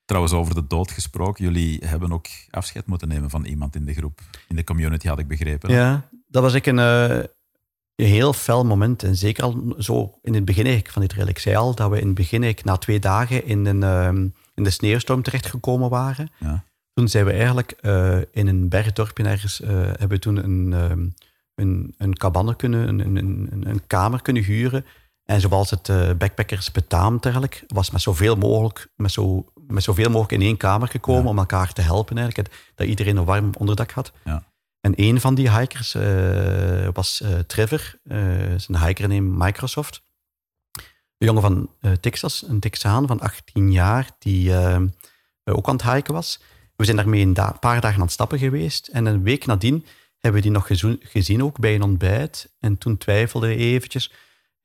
[0.07, 1.43] Trouwens, over de dood gesproken.
[1.43, 4.19] Jullie hebben ook afscheid moeten nemen van iemand in de groep.
[4.47, 5.71] In de community had ik begrepen.
[5.71, 7.17] ja dat was ik een, eh,
[7.95, 9.03] een heel fel moment.
[9.03, 11.27] En zeker al zo in het begin van dit trail.
[11.27, 14.63] Ik zei al dat we in het begin na twee dagen in, een, ehm, in
[14.63, 16.31] de sneeuwstorm terechtgekomen waren.
[16.39, 16.63] Ja.
[16.93, 21.07] Toen zijn we eigenlijk eh, in een bergdorpje ergens, eh, hebben we toen een, ehm,
[21.55, 24.85] een, een cabane kunnen, een, een, een, kamer kunnen huren.
[25.23, 30.31] En zoals het backpackers betaamt eigenlijk, was met zoveel mogelijk, met zo, met zoveel mogelijk
[30.31, 31.29] in één kamer gekomen Ja.
[31.29, 32.49] om elkaar te helpen eigenlijk.
[32.75, 34.11] Dat iedereen een warm onderdak had.
[34.23, 34.43] Ja.
[34.81, 40.01] En een van die hikers eh, was eh, Trevor, eh een hiker in Microsoft.
[41.17, 44.53] Een jongen van Texas, een Texaan van 18 jaar, die
[45.43, 46.39] ook aan het hiken was.
[46.75, 48.87] We zijn daarmee een da- paar dagen aan het stappen geweest.
[48.87, 49.85] En een week nadien
[50.17, 50.67] hebben we die nog
[51.11, 52.55] gezien, ook bij een ontbijt.
[52.59, 54.11] En toen twijfelde hij eventjes.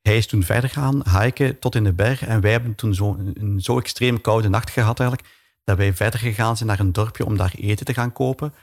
[0.03, 2.21] Hij is toen verder gaan hiken tot in de berg.
[2.21, 5.29] En wij hebben toen zo, een zo extreem koude nacht gehad eigenlijk,
[5.63, 8.53] dat wij verder gegaan zijn naar een dorpje om daar eten te gaan kopen.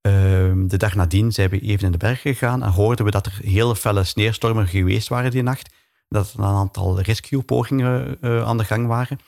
[0.00, 3.26] Ehm, de dag nadien zijn we even in de berg gegaan en hoorden we dat
[3.26, 5.74] er heel felle sneeuwstormen geweest waren die nacht.
[6.08, 9.18] Dat er een aantal rescue-pogingen eh, aan de gang waren.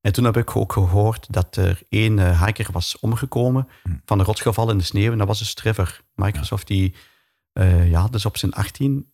[0.00, 3.90] En toen heb ik ook gehoord dat er één eh, hiker was omgekomen Hm.
[4.04, 5.12] van een rotsgeval in de sneeuw.
[5.12, 6.00] En dat was dus Trevor.
[6.14, 6.94] Microsoft die,
[7.52, 9.11] eh, ja, dus op zijn 18,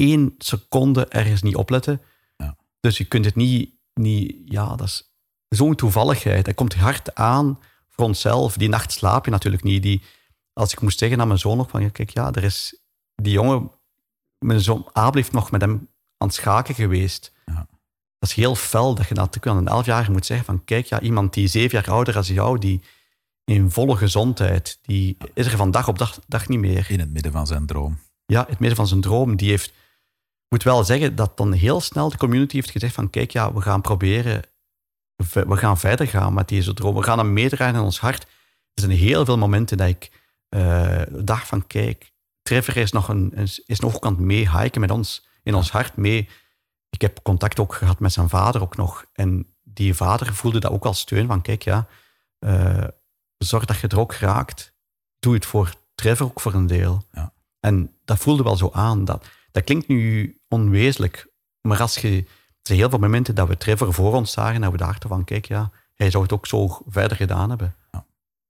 [0.00, 2.00] één seconde ergens niet opletten.
[2.36, 2.56] Ja.
[2.80, 5.12] Dus je kunt het niet, niet, ja, dat is
[5.48, 6.44] zo'n toevalligheid.
[6.44, 7.58] Dat komt hard aan
[7.88, 8.56] voor onszelf.
[8.56, 9.82] Die nacht slaap je natuurlijk niet.
[9.82, 10.02] Die,
[10.52, 12.80] als ik moest zeggen aan mijn zoon nog van, ja, kijk, ja, er is
[13.14, 13.70] die jongen,
[14.38, 17.32] mijn zoon Abel heeft nog met hem aan het schaken geweest.
[17.46, 17.66] Ja.
[18.18, 21.00] Dat is heel fel dat je natuurlijk aan een elfjarige moet zeggen van, kijk, ja,
[21.00, 22.82] iemand die zeven jaar ouder als jou, die
[23.44, 26.86] in volle gezondheid, die is er van dag op dag, dag niet meer.
[26.90, 27.98] In het midden van zijn droom.
[28.26, 29.72] Ja, in het midden van zijn droom, die heeft,
[30.50, 33.60] moet wel zeggen dat dan heel snel de community heeft gezegd van, kijk, ja, we
[33.60, 34.42] gaan proberen,
[35.32, 36.94] we gaan verder gaan met deze droom.
[36.94, 38.22] We gaan hem meedraaien in ons hart.
[38.74, 40.10] Er zijn heel veel momenten dat ik
[40.48, 43.32] eh, dacht van, kijk, Trevor is nog, een,
[43.66, 46.28] is, nog aan het meehiken met ons, in ons hart mee.
[46.90, 49.04] Ik heb contact ook gehad met zijn vader ook nog.
[49.12, 51.86] En die vader voelde dat ook als steun van, kijk, ja,
[52.38, 52.84] eh,
[53.38, 54.74] zorg dat je er ook raakt.
[55.18, 57.04] Doe het voor Trevor ook voor een deel.
[57.12, 57.32] Ja.
[57.60, 59.04] En dat voelde wel zo aan.
[59.04, 61.28] Dat, dat klinkt nu onwezenlijk,
[61.60, 62.26] maar als je, er
[62.62, 65.24] zijn heel veel momenten dat we Trevor voor ons zagen en dat we dachten van,
[65.24, 67.74] kijk, ja, hij zou het ook zo verder gedaan hebben.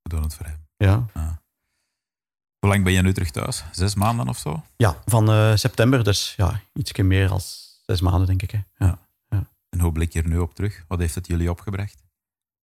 [0.02, 0.66] We doen het voor hem.
[0.76, 1.06] Ja,
[2.58, 3.64] Hoe lang ben je nu terug thuis?
[3.72, 4.62] Zes maanden of zo?
[4.76, 7.40] ja van eh, september, dus ja, ietsje meer dan
[7.86, 8.50] zes maanden, denk ik.
[8.50, 8.86] Hè.
[8.86, 8.98] Ja.
[9.70, 10.84] En hoe blik je er nu op terug?
[10.88, 12.02] Wat heeft het jullie opgebracht?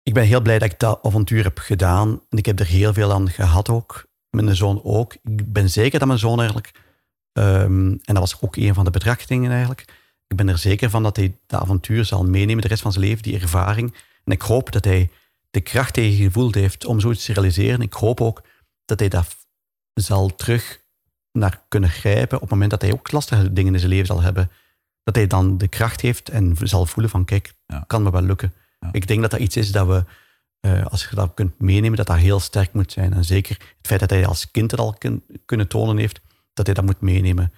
[0.03, 2.23] Ik ben heel blij dat ik dat avontuur heb gedaan.
[2.29, 4.07] En ik heb er heel veel aan gehad ook.
[4.31, 5.15] Mijn zoon ook.
[5.15, 6.73] Ik ben zeker dat mijn zoon eigenlijk...
[7.33, 9.85] ehm, en dat was ook een van de betrachtingen eigenlijk.
[10.27, 13.05] Ik ben er zeker van dat hij dat avontuur zal meenemen de rest van zijn
[13.05, 13.95] leven, die ervaring.
[14.25, 15.11] En ik hoop dat hij
[15.51, 17.81] de kracht die hij gevoeld heeft om zoiets te realiseren.
[17.81, 18.43] Ik hoop ook
[18.85, 19.37] dat hij dat
[19.95, 20.81] zal terug
[21.33, 24.21] naar kunnen grijpen op het moment dat hij ook lastige dingen in zijn leven zal
[24.23, 24.51] hebben.
[25.05, 27.85] Dat hij dan de kracht heeft en zal voelen van kijk, Ja.
[27.87, 28.53] kan me wel lukken.
[28.81, 28.89] Ja.
[28.93, 30.05] Ik denk dat dat iets is dat we,
[30.61, 33.13] eh, als je dat kunt meenemen, dat dat heel sterk moet zijn.
[33.13, 36.21] En zeker het feit dat hij als kind het al kun- kunnen tonen heeft,
[36.65, 37.53] dat hij dat moet meenemen.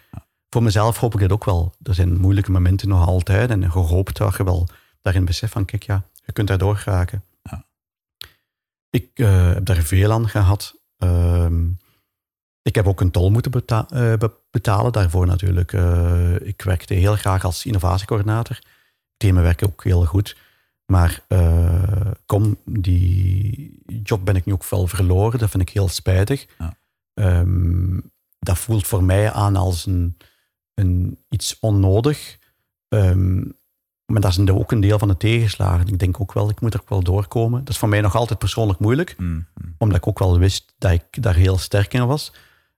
[0.50, 1.74] Voor mezelf hoop ik dat ook wel.
[1.82, 4.68] Er zijn moeilijke momenten nog altijd en gehoopt dat je wel
[5.00, 7.24] daarin beseft van kijk, ja, je kunt daardoor geraken.
[7.42, 7.64] Ja.
[8.90, 10.74] Ik eh, heb daar veel aan gehad.
[10.98, 11.70] Ehm,
[12.62, 14.14] Ik heb ook een tol moeten beta uh,
[14.50, 15.72] betalen daarvoor natuurlijk.
[15.72, 18.58] Uh, ik werkte heel graag als innovatiecoördinator.
[19.16, 20.36] Thema werken ook heel goed.
[20.86, 21.22] Maar
[22.26, 25.38] kom, die job ben ik nu ook wel verloren.
[25.38, 26.46] Dat vind ik heel spijtig.
[26.58, 26.76] Ja.
[27.14, 28.11] Um,
[28.42, 30.16] dat voelt voor mij aan als een,
[30.74, 32.38] een iets onnodig.
[32.88, 33.60] Um,
[34.06, 35.86] maar dat is ook een deel van de tegenslagen.
[35.86, 37.58] Ik denk ook wel, ik moet er ook wel doorkomen.
[37.58, 39.14] Dat is voor mij nog altijd persoonlijk moeilijk.
[39.18, 39.74] Mm, mm.
[39.78, 42.32] Omdat ik ook wel wist dat ik daar heel sterk in was.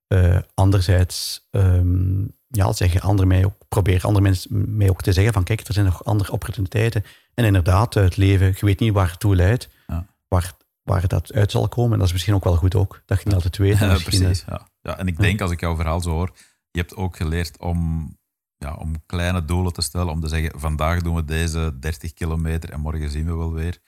[0.09, 5.33] Uh, anderzijds um, ja, zeggen andere mij ook, probeer andere mensen mij ook te zeggen
[5.33, 7.05] van kijk, er zijn nog andere opportuniteiten.
[7.35, 10.07] En inderdaad, het leven, je weet niet waar het toe leidt, ja.
[10.29, 10.53] waar,
[10.85, 11.93] waar dat uit zal komen.
[11.93, 13.79] En dat is misschien ook wel goed ook, dat je niet altijd weet.
[13.79, 14.45] Ja, precies.
[14.47, 14.69] Ja.
[14.81, 16.33] ja, en ik denk, als ik jouw verhaal zo hoor,
[16.71, 18.09] je hebt ook geleerd om,
[18.57, 22.71] ja, om kleine doelen te stellen, om te zeggen, vandaag doen we deze 30 kilometer
[22.71, 23.79] en morgen zien we wel weer.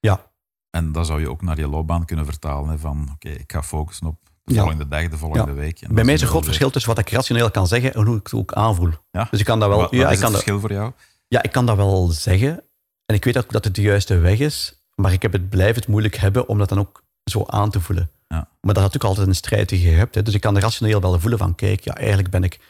[0.00, 0.32] Ja.
[0.70, 3.62] En dat zou je ook naar je loopbaan kunnen vertalen, hè, van oké, ik ga
[3.62, 5.82] focussen op de volgende dag, de volgende week.
[5.88, 8.22] Bij mij is een groot verschil tussen wat ik rationeel kan zeggen en hoe ik
[8.22, 8.92] het ook aanvoel.
[9.10, 9.28] Ja?
[9.30, 9.78] Dus ik kan dat wel.
[9.78, 10.92] Wat, ja, is ik kan het verschil voor jou?
[11.28, 12.64] Ja, ik kan dat wel zeggen.
[13.06, 14.79] En ik weet ook dat het de juiste weg is.
[15.00, 17.80] Maar ik heb het, blijf het moeilijk hebben om dat dan ook zo aan te
[17.80, 18.10] voelen.
[18.28, 18.36] Ja.
[18.36, 20.14] Maar dat is natuurlijk altijd een strijd die je hebt.
[20.14, 20.22] Hè.
[20.22, 22.60] Dus ik kan er rationeel wel voelen van, kijk, ja, eigenlijk ben ik,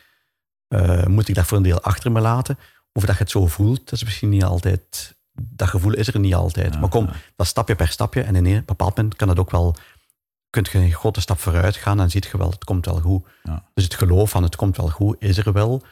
[0.68, 2.58] uh, moet ik dat voor een deel achter me laten.
[2.92, 6.20] Of dat je het zo voelt, dat is misschien niet altijd, dat gevoel is er
[6.20, 6.74] niet altijd.
[6.74, 7.12] Ja, maar kom, ja.
[7.36, 8.22] dat stapje per stapje.
[8.22, 9.76] En in een bepaald moment kan dat ook wel,
[10.50, 13.26] kunt je een grote stap vooruit gaan en ziet je wel, het komt wel goed.
[13.42, 13.64] Ja.
[13.74, 15.82] Dus het geloof van het komt wel goed is er wel.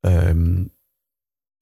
[0.00, 0.72] Um,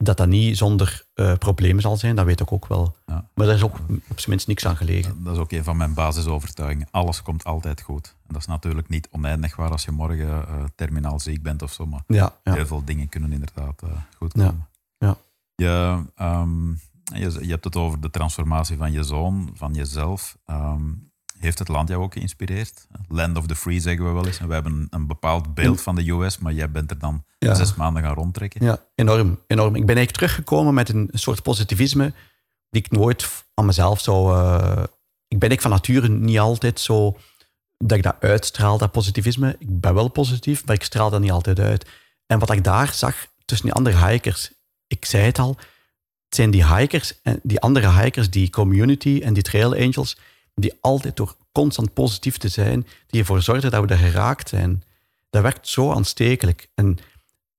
[0.02, 2.96] dat dat niet zonder uh, problemen zal zijn, dat weet ik ook wel.
[3.06, 3.28] Ja.
[3.34, 3.76] Maar daar is ook
[4.08, 5.24] op zijn minst niks aan gelegen.
[5.24, 6.88] Dat is ook een van mijn basisovertuigingen.
[6.90, 8.14] Alles komt altijd goed.
[8.26, 11.72] En dat is natuurlijk niet oneindig waar als je morgen uh, terminaal ziek bent of
[11.72, 11.86] zo.
[11.86, 12.52] Maar ja, ja.
[12.52, 14.68] heel veel dingen kunnen inderdaad uh, goed komen.
[14.98, 15.16] Ja.
[15.54, 20.36] Je, um, je, je, hebt het over de transformatie van je zoon, van jezelf.
[20.46, 21.11] Um,
[21.42, 22.86] heeft het land jou ook geïnspireerd?
[23.08, 24.38] Land of the free zeggen we wel eens.
[24.38, 27.54] En we hebben een bepaald beeld van de US, maar jij bent er dan ja.
[27.54, 28.64] zes maanden gaan rondtrekken.
[28.64, 29.74] Ja, enorm, enorm.
[29.74, 32.12] Ik ben eigenlijk teruggekomen met een soort positivisme
[32.70, 34.36] die ik nooit aan mezelf zou...
[34.36, 34.82] Uh,
[35.28, 37.16] ik ben ik van nature niet altijd zo
[37.78, 39.56] dat ik dat uitstraal, dat positivisme.
[39.58, 41.86] Ik ben wel positief, maar ik straal dat niet altijd uit.
[42.26, 44.52] En wat ik daar zag tussen die andere hikers,
[44.86, 45.56] ik zei het al,
[46.24, 50.16] het zijn die hikers en die andere hikers, die community en die trail angels,
[50.54, 54.82] die altijd door constant positief te zijn, die ervoor zorgen dat we er geraakt zijn.
[55.30, 56.68] Dat werkt zo aanstekelijk.
[56.74, 56.98] En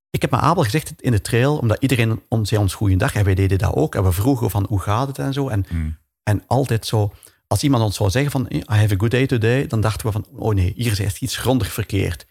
[0.09, 3.23] ik heb me Abel gezegd in de trail, omdat iedereen ons zei ons goeiedag en
[3.25, 3.95] wij deden dat ook.
[3.95, 5.47] En we vroegen van hoe gaat het en zo.
[5.47, 5.97] En, mm.
[6.23, 7.13] en altijd zo,
[7.47, 10.11] als iemand ons zou zeggen van I have a good day today, dan dachten we
[10.11, 12.25] van oh nee, hier is echt iets grondig verkeerd.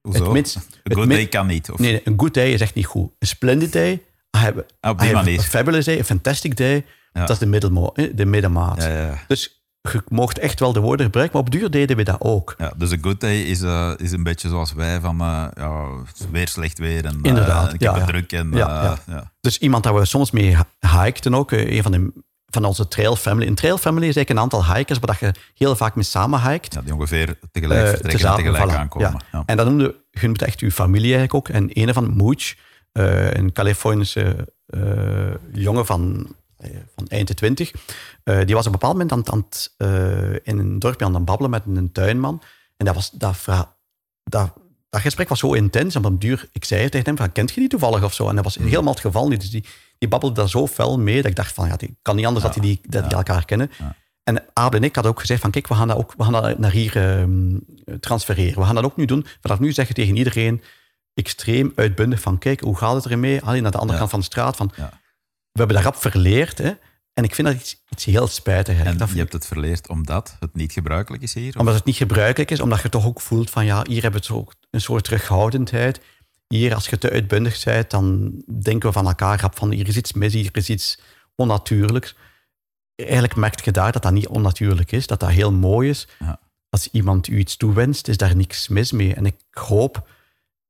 [0.00, 0.22] Hoezo?
[0.22, 1.70] Het minst, een good day kan niet?
[1.70, 1.78] Of?
[1.78, 3.10] Nee, een good day is echt niet goed.
[3.18, 7.20] Een splendid day, I have, have a fabulous day, a fantastic day, Ja.
[7.20, 8.82] dat is de, middelmo- eh, de middenmaat.
[8.82, 9.24] Ja, ja.
[9.28, 12.54] Dus je mocht echt wel de woorden gebruiken, maar op duur deden we dat ook.
[12.58, 15.84] Ja, dus een good day is, uh, is een beetje zoals wij van uh, ja,
[16.30, 18.18] weer slecht weer en uh, Inderdaad, ik ja, heb het ja.
[18.18, 18.32] druk.
[18.32, 19.16] En, Ja, uh.
[19.40, 20.56] Dus iemand dat we soms mee
[21.02, 22.12] hikten ook, eh, een van, de,
[22.46, 23.46] van onze trail family.
[23.46, 26.50] Een trail family is eigenlijk een aantal hikers, waar dat je heel vaak mee samen
[26.50, 26.74] hikt.
[26.74, 29.24] Ja, die ongeveer tegelijk Eh, vertrekken en tegelijk voilà, aankomen.
[29.46, 31.48] En dat noemde je echt je familie eigenlijk ook.
[31.48, 32.54] En een van Mooch,
[32.92, 34.80] eh, een Californische eh,
[35.52, 36.32] jongen van, eh,
[36.96, 37.72] van eind de twintig,
[38.24, 41.04] eh, die was op een bepaald moment aan, het- aan het, eh, in een dorpje
[41.04, 42.42] aan het babbelen met een tuinman.
[42.76, 43.36] En dat, was, dat,
[44.24, 44.52] dat,
[44.90, 45.94] dat gesprek was zo intens.
[45.94, 48.28] En op een duur, ik zei tegen hem, van, kent je die toevallig of zo?
[48.28, 49.40] En dat was helemaal het geval niet.
[49.40, 49.64] Dus die,
[49.98, 52.44] die babbelde daar zo fel mee, dat ik dacht van, ja, die kan niet anders
[52.44, 53.70] Ja, dat die, dat die elkaar kennen.
[53.78, 53.94] Ja.
[54.22, 56.32] En Abel en ik hadden ook gezegd van, kijk, we gaan dat, ook, we gaan
[56.32, 57.56] dat naar hier ehm,
[58.00, 58.58] transfereren.
[58.58, 59.26] We gaan dat ook nu doen.
[59.40, 60.62] Vanaf nu zeggen tegen iedereen
[61.14, 63.42] extreem uitbundig van, kijk, hoe gaat het ermee?
[63.42, 64.56] Alleen naar de andere kant van de straat.
[64.56, 64.72] Van.
[65.52, 66.58] We hebben dat rap verleerd.
[66.58, 66.72] Hè?
[67.14, 68.78] En ik vind dat iets, iets heel spijtig.
[68.78, 68.96] En.
[68.96, 71.48] Dat je hebt het verleerd omdat het niet gebruikelijk is hier?
[71.48, 71.60] of?
[71.60, 74.26] omdat het niet gebruikelijk is, omdat je toch ook voelt van ja, hier hebben we
[74.26, 76.00] zo een soort terughoudendheid.
[76.46, 78.32] Hier, als je te uitbundig bent, dan
[78.62, 81.00] denken we van elkaar rap van hier is iets mis, hier is iets
[81.34, 82.14] onnatuurlijks.
[82.94, 86.08] Eigenlijk merk je daar dat dat niet onnatuurlijk is, dat dat heel mooi is.
[86.18, 86.40] Ja.
[86.68, 89.14] Als iemand u iets toewenst, is daar niks mis mee.
[89.14, 90.08] En ik hoop,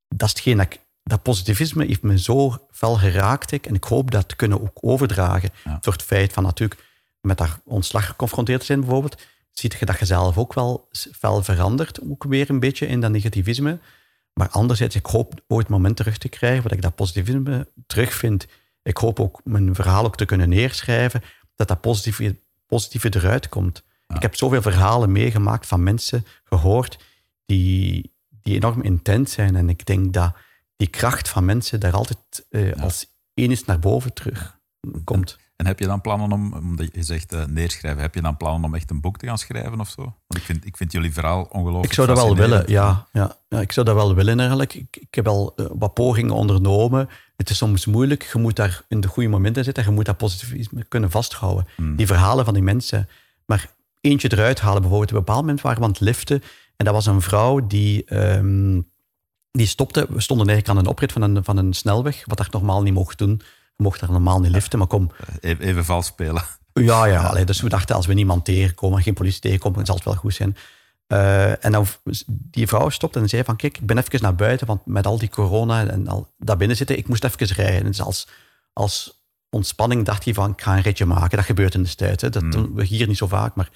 [0.08, 3.52] dat is hetgeen dat ik, dat positivisme heeft me zo fel geraakt.
[3.52, 5.50] Ik, en ik hoop dat te kunnen ook overdragen.
[5.64, 5.78] Ja.
[5.80, 6.84] Door het feit van natuurlijk
[7.20, 11.42] met dat ontslag geconfronteerd te zijn bijvoorbeeld, ziet je dat je zelf ook wel fel
[11.42, 13.78] verandert, ook weer een beetje in dat negativisme.
[14.32, 18.46] Maar anderzijds, ik hoop ooit het moment terug te krijgen waar ik dat positivisme terugvind.
[18.82, 21.22] Ik hoop ook mijn verhaal ook te kunnen neerschrijven,
[21.54, 22.36] dat dat positieve,
[22.66, 23.82] positieve eruit komt.
[24.06, 24.16] Ja.
[24.16, 26.98] Ik heb zoveel verhalen meegemaakt van mensen gehoord
[27.46, 29.56] die, die enorm intens zijn.
[29.56, 30.34] En ik denk dat
[30.82, 34.60] die kracht van mensen daar altijd eh, als één is naar boven terug
[35.04, 35.38] komt.
[35.56, 38.64] En heb je dan plannen om, omdat je zegt uh, neerschrijven, heb je dan plannen
[38.64, 40.02] om echt een boek te gaan schrijven of zo?
[40.02, 43.06] Want ik vind, ik vind jullie verhaal ongelooflijk Ik zou dat wel willen, ja.
[43.12, 43.36] ja.
[43.48, 44.74] ja ik zou dat wel willen eigenlijk.
[44.74, 47.08] Ik, ik heb al uh, wat pogingen ondernomen.
[47.36, 48.30] Het is soms moeilijk.
[48.32, 49.84] Je moet daar in de goede momenten zitten.
[49.84, 51.66] Je moet dat positivisme kunnen vasthouden.
[51.76, 51.96] Hmm.
[51.96, 53.08] Die verhalen van die mensen.
[53.46, 54.80] Maar eentje eruit halen.
[54.80, 56.42] Bijvoorbeeld, op een bepaald moment waren we aan het liften.
[56.76, 58.91] En dat was een vrouw die, um,
[59.52, 60.06] die stopte.
[60.08, 62.22] We stonden eigenlijk aan een oprit van een, van een snelweg.
[62.26, 63.42] Wat daar normaal niet mocht doen.
[63.76, 65.10] Je mocht daar normaal niet liften, maar kom.
[65.40, 66.42] Even, even vals spelen.
[66.72, 67.22] Ja, ja.
[67.22, 70.14] Allee, dus we dachten, als we niemand tegenkomen, geen politie tegenkomen, dan zal het wel
[70.14, 70.56] goed zijn.
[71.08, 71.86] Uh, en dan,
[72.26, 75.18] die vrouw stopte en zei van, kijk, ik ben even naar buiten, want met al
[75.18, 77.84] die corona en al daar binnen zitten, ik moest even rijden.
[77.84, 78.28] Dus als,
[78.72, 81.36] als ontspanning dacht hij van, ik ga een ritje maken.
[81.36, 82.20] Dat gebeurt in de tijd.
[82.20, 82.30] Hè.
[82.30, 83.70] Dat doen we hier niet zo vaak, maar...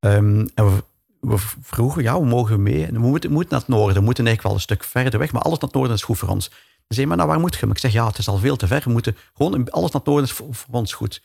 [0.00, 0.84] Um, en we,
[1.26, 2.86] we, vroegen, ja, we mogen mee.
[2.86, 5.42] We moeten, moeten naar het noorden, we moeten eigenlijk wel een stuk verder weg, maar
[5.42, 6.44] alles naar het noorden is goed voor ons.
[6.88, 7.66] Ze zei, maar nou, waar moet je?
[7.66, 8.82] Maar ik zeg, ja, het is al veel te ver.
[8.84, 11.22] We moeten gewoon, alles naar het noorden is voor, voor ons goed.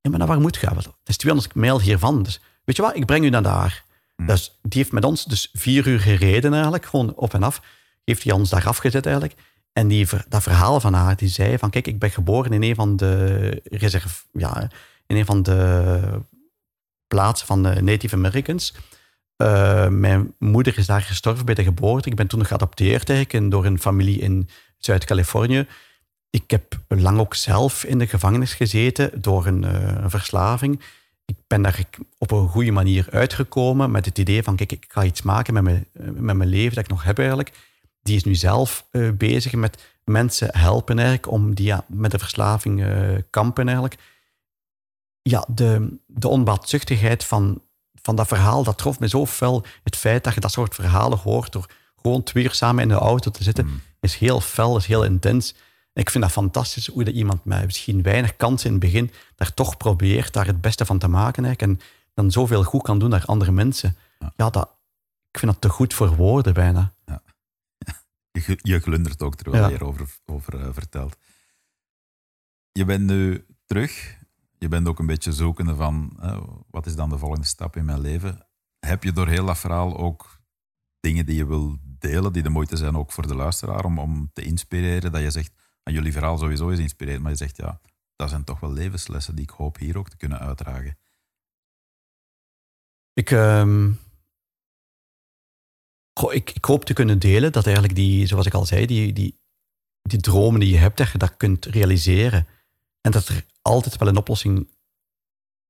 [0.00, 0.66] Ja, maar nou, waar moet je?
[0.66, 2.22] Het is 200 mijl hiervan.
[2.22, 3.84] Dus weet je wat, ik breng u naar daar.
[4.16, 4.26] Hmm.
[4.26, 7.62] Dus die heeft met ons dus vier uur gereden eigenlijk, gewoon op en af.
[8.04, 9.36] Heeft hij ons daar afgezet eigenlijk.
[9.72, 12.74] En die, dat verhaal van haar, die zei van, kijk, ik ben geboren in een
[12.74, 14.68] van de reserve, ja,
[15.06, 16.00] in een van de
[17.06, 18.74] plaatsen van de Native Americans.
[19.42, 22.08] Uh, mijn moeder is daar gestorven bij de geboorte.
[22.08, 25.66] Ik ben toen geadopteerd eigenlijk door een familie in Zuid-Californië.
[26.30, 29.62] Ik heb lang ook zelf in de gevangenis gezeten door een,
[30.02, 30.80] een verslaving.
[31.24, 31.84] Ik ben daar
[32.18, 35.62] op een goede manier uitgekomen met het idee van, kijk, ik ga iets maken met
[35.62, 37.52] mijn, met mijn leven dat ik nog heb eigenlijk.
[38.02, 42.84] Die is nu zelf bezig met mensen helpen eigenlijk om die met de verslaving
[43.30, 43.98] kampen eigenlijk.
[45.22, 47.62] Ja, de, de onbaatzuchtigheid van,
[48.02, 49.64] van dat verhaal, dat trof me zo fel.
[49.82, 51.66] Het feit dat je dat soort verhalen hoort door
[52.02, 53.80] gewoon twee uur samen in de auto te zitten, Mm.
[54.00, 55.54] is heel fel, is heel intens.
[55.92, 59.10] En ik vind dat fantastisch hoe dat iemand met misschien weinig kansen in het begin
[59.36, 62.98] daar toch probeert daar het beste van te maken eigenlijk, en dan zoveel goed kan
[62.98, 63.96] doen naar andere mensen.
[64.18, 64.32] Ja.
[64.36, 64.70] Ja, dat,
[65.30, 66.92] ik vind dat te goed voor woorden bijna.
[68.32, 69.68] Je, je glundert ook terwijl Ja.
[69.68, 71.16] je erover over, eh, vertelt.
[72.72, 74.18] Je bent nu terug.
[74.60, 76.16] Je bent ook een beetje zoekende van
[76.70, 78.46] wat is dan de volgende stap in mijn leven.
[78.78, 80.40] Heb je door heel dat verhaal ook
[81.00, 84.30] dingen die je wil delen, die de moeite zijn ook voor de luisteraar, om, om
[84.32, 85.12] te inspireren?
[85.12, 85.52] Dat je zegt,
[85.82, 87.80] aan jullie verhaal sowieso is inspirerend, maar je zegt, ja,
[88.16, 90.98] dat zijn toch wel levenslessen die ik hoop hier ook te kunnen uitdragen.
[93.12, 93.92] Ik, ehm,
[96.30, 99.40] ik, ik hoop te kunnen delen dat eigenlijk die, zoals ik al zei, die, die,
[100.02, 102.46] die dromen die je hebt, dat je dat kunt realiseren.
[103.00, 104.68] En dat er altijd wel een oplossing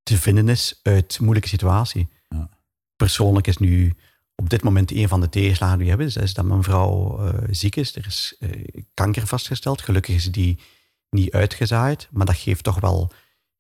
[0.03, 2.09] te vinden is uit moeilijke situatie.
[2.28, 2.49] Ja.
[2.97, 3.95] Persoonlijk is nu
[4.34, 7.49] op dit moment een van de tegenslagen die we hebben, is, dat mijn vrouw eh,
[7.51, 7.97] ziek is.
[7.97, 8.64] Er is eh,
[8.95, 9.82] kanker vastgesteld.
[9.82, 10.59] Gelukkig is die
[11.11, 13.12] niet uitgezaaid, maar dat geeft toch wel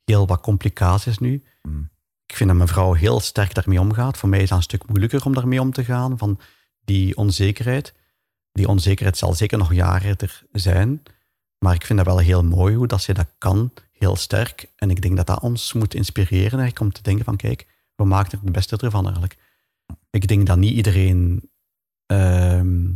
[0.04, 1.42] heel wat complicaties nu.
[1.62, 1.90] Mm.
[2.26, 4.18] Ik vind dat mijn vrouw heel sterk daarmee omgaat.
[4.18, 6.40] Voor mij is dat een stuk moeilijker om daarmee om te gaan, van
[6.84, 7.94] die onzekerheid.
[8.52, 11.02] Die onzekerheid zal zeker nog jaren er zijn.
[11.58, 14.72] Maar ik vind dat wel heel mooi hoe dat ze dat kan, heel sterk.
[14.76, 18.04] En ik denk dat dat ons moet inspireren eigenlijk, om te denken van kijk, we
[18.04, 19.36] maken er het beste ervan eigenlijk.
[20.10, 21.50] Ik denk dat niet iedereen...
[22.06, 22.92] ehm,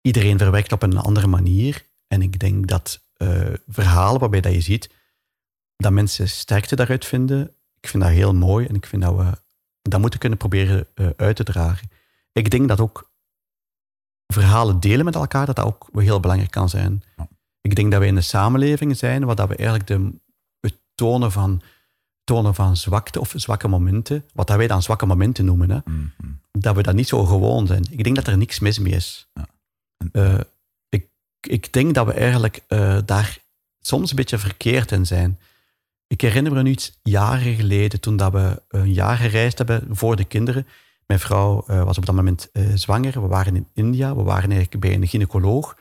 [0.00, 1.86] iedereen verwerkt op een andere manier.
[2.06, 4.90] En ik denk dat eh, verhalen waarbij dat je ziet
[5.76, 9.40] dat mensen sterkte daaruit vinden, ik vind dat heel mooi en ik vind dat we
[9.82, 11.90] dat moeten kunnen proberen eh, uit te dragen.
[12.32, 13.10] Ik denk dat ook
[14.26, 17.02] verhalen delen met elkaar, dat dat ook heel belangrijk kan zijn.
[17.62, 20.12] Ik denk dat we in een samenleving zijn waar dat we eigenlijk de,
[20.60, 21.62] het tonen van,
[22.24, 26.12] tonen van zwakte of zwakke momenten, wat dat wij dan zwakke momenten noemen, hè, Mm,
[26.16, 26.40] mm.
[26.52, 27.84] dat we dat niet zo gewoon zijn.
[27.90, 29.30] Ik denk dat er niks mis mee is.
[29.34, 29.46] Ja.
[30.12, 30.40] Eh,
[30.88, 31.08] ik,
[31.40, 33.38] ik denk dat we eigenlijk eh, daar
[33.80, 35.38] soms een beetje verkeerd in zijn.
[36.06, 40.16] Ik herinner me nu iets jaren geleden, toen dat we een jaar gereisd hebben voor
[40.16, 40.66] de kinderen.
[41.06, 43.22] Mijn vrouw eh, was op dat moment zwanger.
[43.22, 44.16] We waren in India.
[44.16, 45.76] We waren eigenlijk bij een gynaecoloog.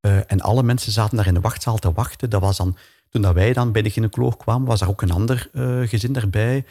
[0.00, 2.30] Eh, en alle mensen zaten daar in de wachtzaal te wachten.
[2.30, 2.76] Dat was dan,
[3.08, 6.12] toen dat wij dan bij de gynaecoloog kwamen, was er ook een ander eh, gezin
[6.12, 6.64] daarbij.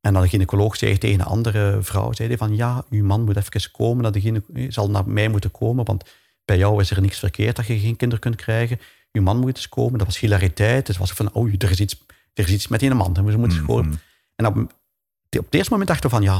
[0.00, 3.36] En dan de gynaecoloog zei tegen een andere vrouw, zei van ja, uw man moet
[3.36, 6.04] even komen, naar de eh, zal naar mij moeten komen, want
[6.44, 8.80] bij jou is er niks verkeerd dat je geen kinderen kunt krijgen.
[9.12, 9.98] Uw man moet eens komen.
[9.98, 10.88] Dat was hilariteit.
[10.88, 12.04] Het was van, oh, er is iets,
[12.34, 13.14] er is iets met die man.
[13.14, 13.86] We moeten gewoon...
[13.86, 13.98] mm.
[14.36, 16.36] En op, op het eerste moment dachten we van, ja,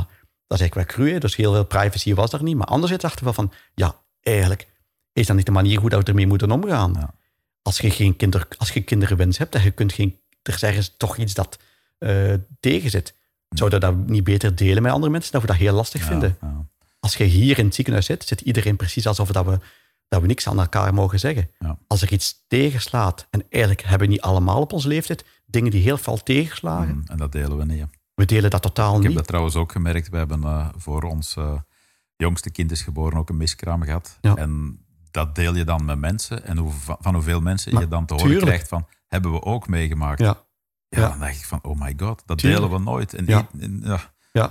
[0.46, 1.18] dat is eigenlijk wel cru, hè.
[1.18, 2.56] dus heel veel privacy was er niet.
[2.56, 4.68] Maar anderzijds dachten we van, ja, eigenlijk
[5.12, 6.92] is dat niet de manier hoe dat we ermee moeten omgaan.
[6.98, 7.14] Ja.
[7.62, 10.94] Als je geen kinder, als je kinderwens hebt en je kunt geen, er is ergens
[10.96, 11.58] toch iets dat
[11.98, 13.14] eh tegen zit.
[13.48, 16.06] Zouden we dat niet beter delen met andere mensen, dat we dat heel lastig Ja,
[16.06, 16.36] vinden?
[16.40, 16.66] ja.
[17.00, 19.58] Als je hier in het ziekenhuis zit, zit iedereen precies alsof dat we,
[20.08, 21.50] dat we niks aan elkaar mogen zeggen.
[21.86, 25.82] Als er iets tegenslaat, en eigenlijk hebben we niet allemaal op onze leeftijd dingen die
[25.82, 27.84] heel veel tegenslagen, Mm, en dat delen we niet.
[28.14, 29.16] we delen dat totaal Ik heb niet.
[29.16, 30.08] dat trouwens ook gemerkt.
[30.08, 31.54] We hebben eh, voor ons eh,
[32.16, 34.18] jongste kind is geboren ook een miskraam gehad.
[34.20, 34.81] En
[35.12, 36.44] dat deel je dan met mensen.
[36.44, 38.46] En hoe, van, van hoeveel mensen Maar je dan te horen tuurlijk.
[38.50, 40.20] krijgt van, hebben we ook meegemaakt.
[40.20, 40.44] Ja,
[40.88, 41.08] Ja, Ja.
[41.08, 42.62] dan dacht ik van, oh my god, dat Tuurlijk.
[42.62, 43.14] delen we nooit.
[43.14, 43.48] En, Ja.
[43.60, 44.00] en, ja,
[44.32, 44.46] ja,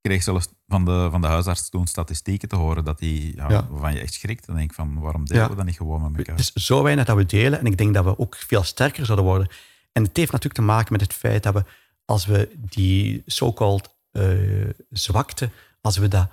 [0.00, 3.48] ik kreeg zelfs van de, van de huisarts toen statistieken te horen dat die, ja,
[3.70, 4.46] waarvan je echt schrikt.
[4.46, 6.36] Dan denk ik van, waarom delen we dat niet gewoon met elkaar?
[6.36, 7.58] Het is zo weinig dat we delen.
[7.58, 9.48] En ik denk dat we ook veel sterker zouden worden.
[9.92, 11.64] En het heeft natuurlijk te maken met het feit dat we,
[12.04, 14.24] als we die so-called eh,
[14.90, 15.50] zwakte,
[15.80, 16.28] als we dat.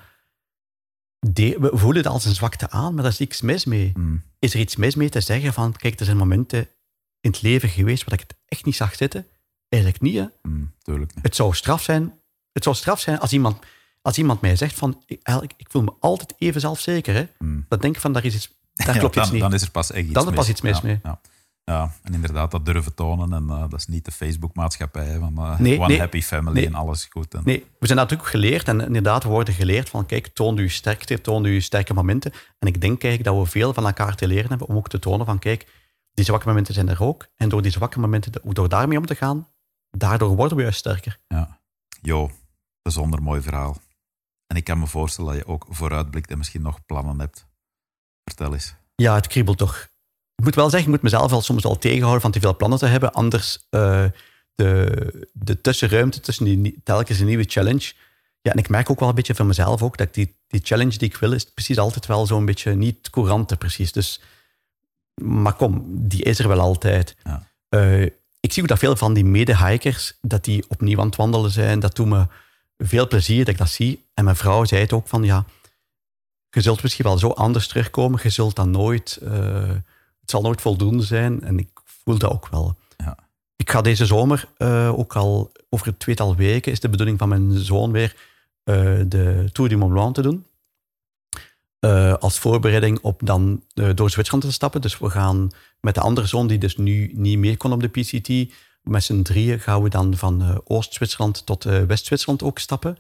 [1.28, 3.91] De- we voelen het als een zwakte aan, maar daar is niks mis mee.
[3.97, 6.67] Mm, Is er iets mis mee te zeggen van, kijk, er zijn momenten
[7.19, 9.28] in het leven geweest waar ik het echt niet zag zitten?
[9.69, 10.26] Eigenlijk niet, hè?
[10.41, 11.24] mm, tuurlijk niet.
[11.24, 12.13] Het zou straf zijn,
[12.51, 13.65] het zou straf zijn als iemand,
[14.01, 17.28] als iemand mij zegt van, ik, eigenlijk, ik voel me altijd even zelfzeker, hè?
[17.38, 17.65] Mm.
[17.69, 19.41] Dan denk ik van, daar is iets, daar Ja, klopt dan, iets niet.
[19.41, 20.53] Dan is er pas echt iets Dan is er pas mis.
[20.55, 20.99] iets mis ja, mee.
[21.03, 21.22] Ja.
[21.64, 23.34] Ja, en inderdaad, dat durven tonen.
[23.34, 25.99] En eh, dat is niet de Facebook-maatschappij van eh, Nee, one nee.
[25.99, 26.66] happy family Nee.
[26.66, 27.34] en alles goed.
[27.34, 30.57] En, Nee, we zijn natuurlijk ook geleerd en inderdaad, we worden geleerd van kijk, toon
[30.57, 32.32] uw sterkte, toon uw sterke momenten.
[32.59, 34.99] En ik denk eigenlijk dat we veel van elkaar te leren hebben om ook te
[34.99, 35.68] tonen van kijk,
[36.14, 37.28] die zwakke momenten zijn er ook.
[37.36, 39.47] En door die zwakke momenten, door daarmee om te gaan,
[39.89, 41.20] daardoor worden we juist sterker.
[41.28, 41.59] Ja.
[42.01, 42.32] Jo,
[42.82, 43.78] bijzonder mooi verhaal.
[44.47, 47.47] En ik kan me voorstellen dat je ook vooruitblikt en misschien nog plannen hebt.
[48.24, 48.76] Vertel eens.
[48.95, 49.89] Ja, het kriebelt toch.
[50.36, 52.79] Ik moet wel zeggen, ik moet mezelf wel soms al tegenhouden van te veel plannen
[52.79, 53.13] te hebben.
[53.13, 54.05] Anders eh,
[54.55, 57.93] de, de tussenruimte tussen die, telkens een nieuwe challenge.
[58.41, 60.97] Ja, en ik merk ook wel een beetje van mezelf ook, dat die, die challenge
[60.97, 63.91] die ik wil, is precies altijd wel zo'n beetje niet courante precies.
[63.91, 64.21] Dus,
[65.21, 67.15] maar kom, die is er wel altijd.
[67.23, 67.47] Ja.
[67.69, 68.03] Eh,
[68.39, 71.79] ik zie ook dat veel van die mede-hikers, dat die opnieuw aan het wandelen zijn.
[71.79, 72.27] Dat doet me
[72.77, 74.05] veel plezier dat ik dat zie.
[74.13, 75.45] En mijn vrouw zei het ook van, ja,
[76.49, 78.19] je zult misschien wel zo anders terugkomen.
[78.23, 79.69] Je zult dan nooit, eh,
[80.32, 81.43] zal nooit voldoende zijn.
[81.43, 82.77] En ik voel dat ook wel.
[82.97, 83.17] Ja.
[83.55, 87.29] Ik ga deze zomer, eh, ook al over een tweetal weken, is de bedoeling van
[87.29, 88.15] mijn zoon weer
[88.63, 88.75] eh,
[89.07, 90.45] de Tour du Mont Blanc te doen.
[91.79, 94.82] Eh, als voorbereiding op dan door Zwitserland te stappen.
[94.82, 97.88] Dus we gaan met de andere zoon, die dus nu niet mee kon op de
[97.88, 102.97] PCT, met z'n drieën gaan we dan van Oost-Zwitserland tot West-Zwitserland ook stappen.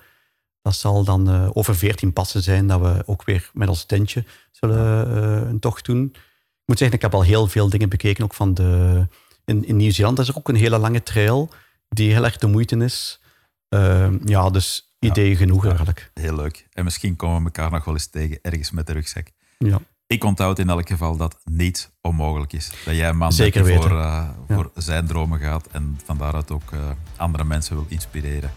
[0.61, 5.09] Dat zal dan over veertien passen zijn dat we ook weer met ons tentje zullen
[5.47, 6.15] een tocht doen.
[6.61, 9.07] Ik moet zeggen, ik heb al heel veel dingen bekeken, ook van de...
[9.45, 11.49] In, in Nieuw-Zeeland is er ook een hele lange trail
[11.89, 13.21] die heel erg de moeite is.
[13.69, 16.11] Ehm, ja, dus ideeën genoeg eigenlijk.
[16.13, 16.67] Heel leuk.
[16.73, 19.27] En misschien komen we elkaar nog wel eens tegen ergens met de rugzak.
[19.57, 19.79] Ja.
[20.07, 22.71] Ik onthoud in elk geval dat niets onmogelijk is.
[22.85, 26.71] Dat jij een man Zeker voor, eh, voor zijn dromen gaat en van daaruit ook
[26.71, 28.51] eh, andere mensen wil inspireren.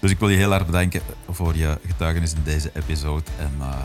[0.00, 3.24] Dus ik wil je heel erg bedanken voor je getuigenis in deze episode.
[3.38, 3.82] En eh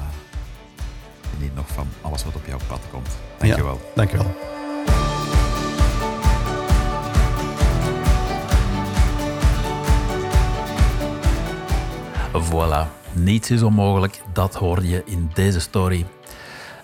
[1.34, 3.10] geniet nog van alles wat op jouw pad komt.
[3.38, 3.82] Dankjewel.
[3.96, 4.36] Dankjewel.
[12.52, 14.22] Voilà, niets is onmogelijk.
[14.34, 16.06] Dat hoorde je in deze story.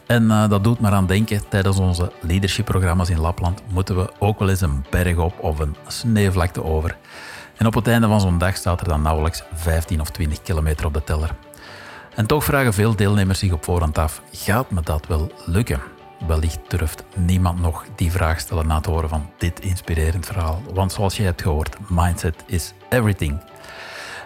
[0.05, 4.39] En eh, dat doet me aan denken, tijdens onze leadership-programma's in Lapland moeten we ook
[4.39, 6.97] wel eens een berg op of een sneeuwvlakte over.
[7.57, 10.85] En op het einde van zo'n dag staat er dan nauwelijks 15 of 20 kilometer
[10.85, 11.35] op de teller.
[12.17, 15.81] En toch vragen veel deelnemers zich op voorhand af, gaat me dat wel lukken?
[16.27, 20.61] Wellicht durft niemand nog die vraag stellen na het horen van dit inspirerend verhaal.
[20.73, 23.41] Want zoals je hebt gehoord, mindset is everything.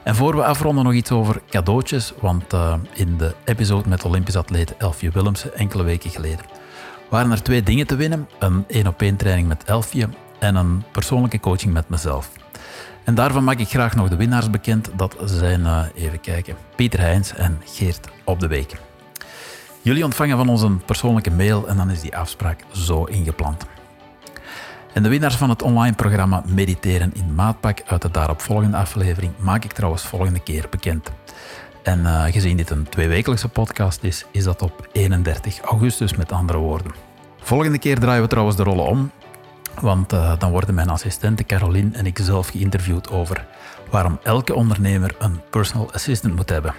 [0.03, 4.35] En voor we afronden nog iets over cadeautjes, want eh, in de episode met Olympisch
[4.35, 6.45] atleet Elfje Willemsen enkele weken geleden
[7.11, 8.29] waren er twee dingen te winnen.
[8.39, 12.31] Een één op één training met Elfje en een persoonlijke coaching met mezelf.
[13.03, 14.89] En daarvan maak ik graag nog de winnaars bekend.
[14.95, 18.75] Dat zijn, eh, even kijken, Pieter Heijns en Geert Op de Week.
[19.81, 23.65] Jullie ontvangen van ons een persoonlijke mail en dan is die afspraak zo ingepland.
[24.93, 29.63] En de winnaars van het online programma Mediteren in Maatpak uit de daaropvolgende aflevering maak
[29.63, 31.11] ik trouwens volgende keer bekend.
[31.83, 36.57] En eh, gezien dit een tweewekelijkse podcast is, is dat op 31 augustus met andere
[36.57, 36.91] woorden.
[37.41, 39.11] Volgende keer draaien we trouwens de rollen om,
[39.79, 43.45] want eh, dan worden mijn assistente Caroline en ik zelf geïnterviewd over
[43.89, 46.73] waarom elke ondernemer een personal assistant moet hebben.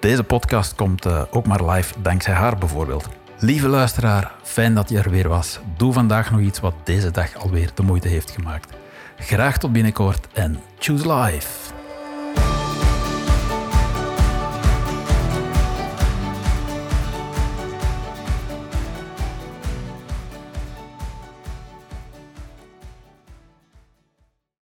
[0.00, 3.08] Deze podcast komt eh, ook maar live dankzij haar bijvoorbeeld.
[3.38, 5.58] Lieve luisteraar, fijn dat je er weer was.
[5.76, 8.72] Doe vandaag nog iets wat deze dag alweer de moeite heeft gemaakt.
[9.18, 11.73] Graag tot binnenkort en choose life.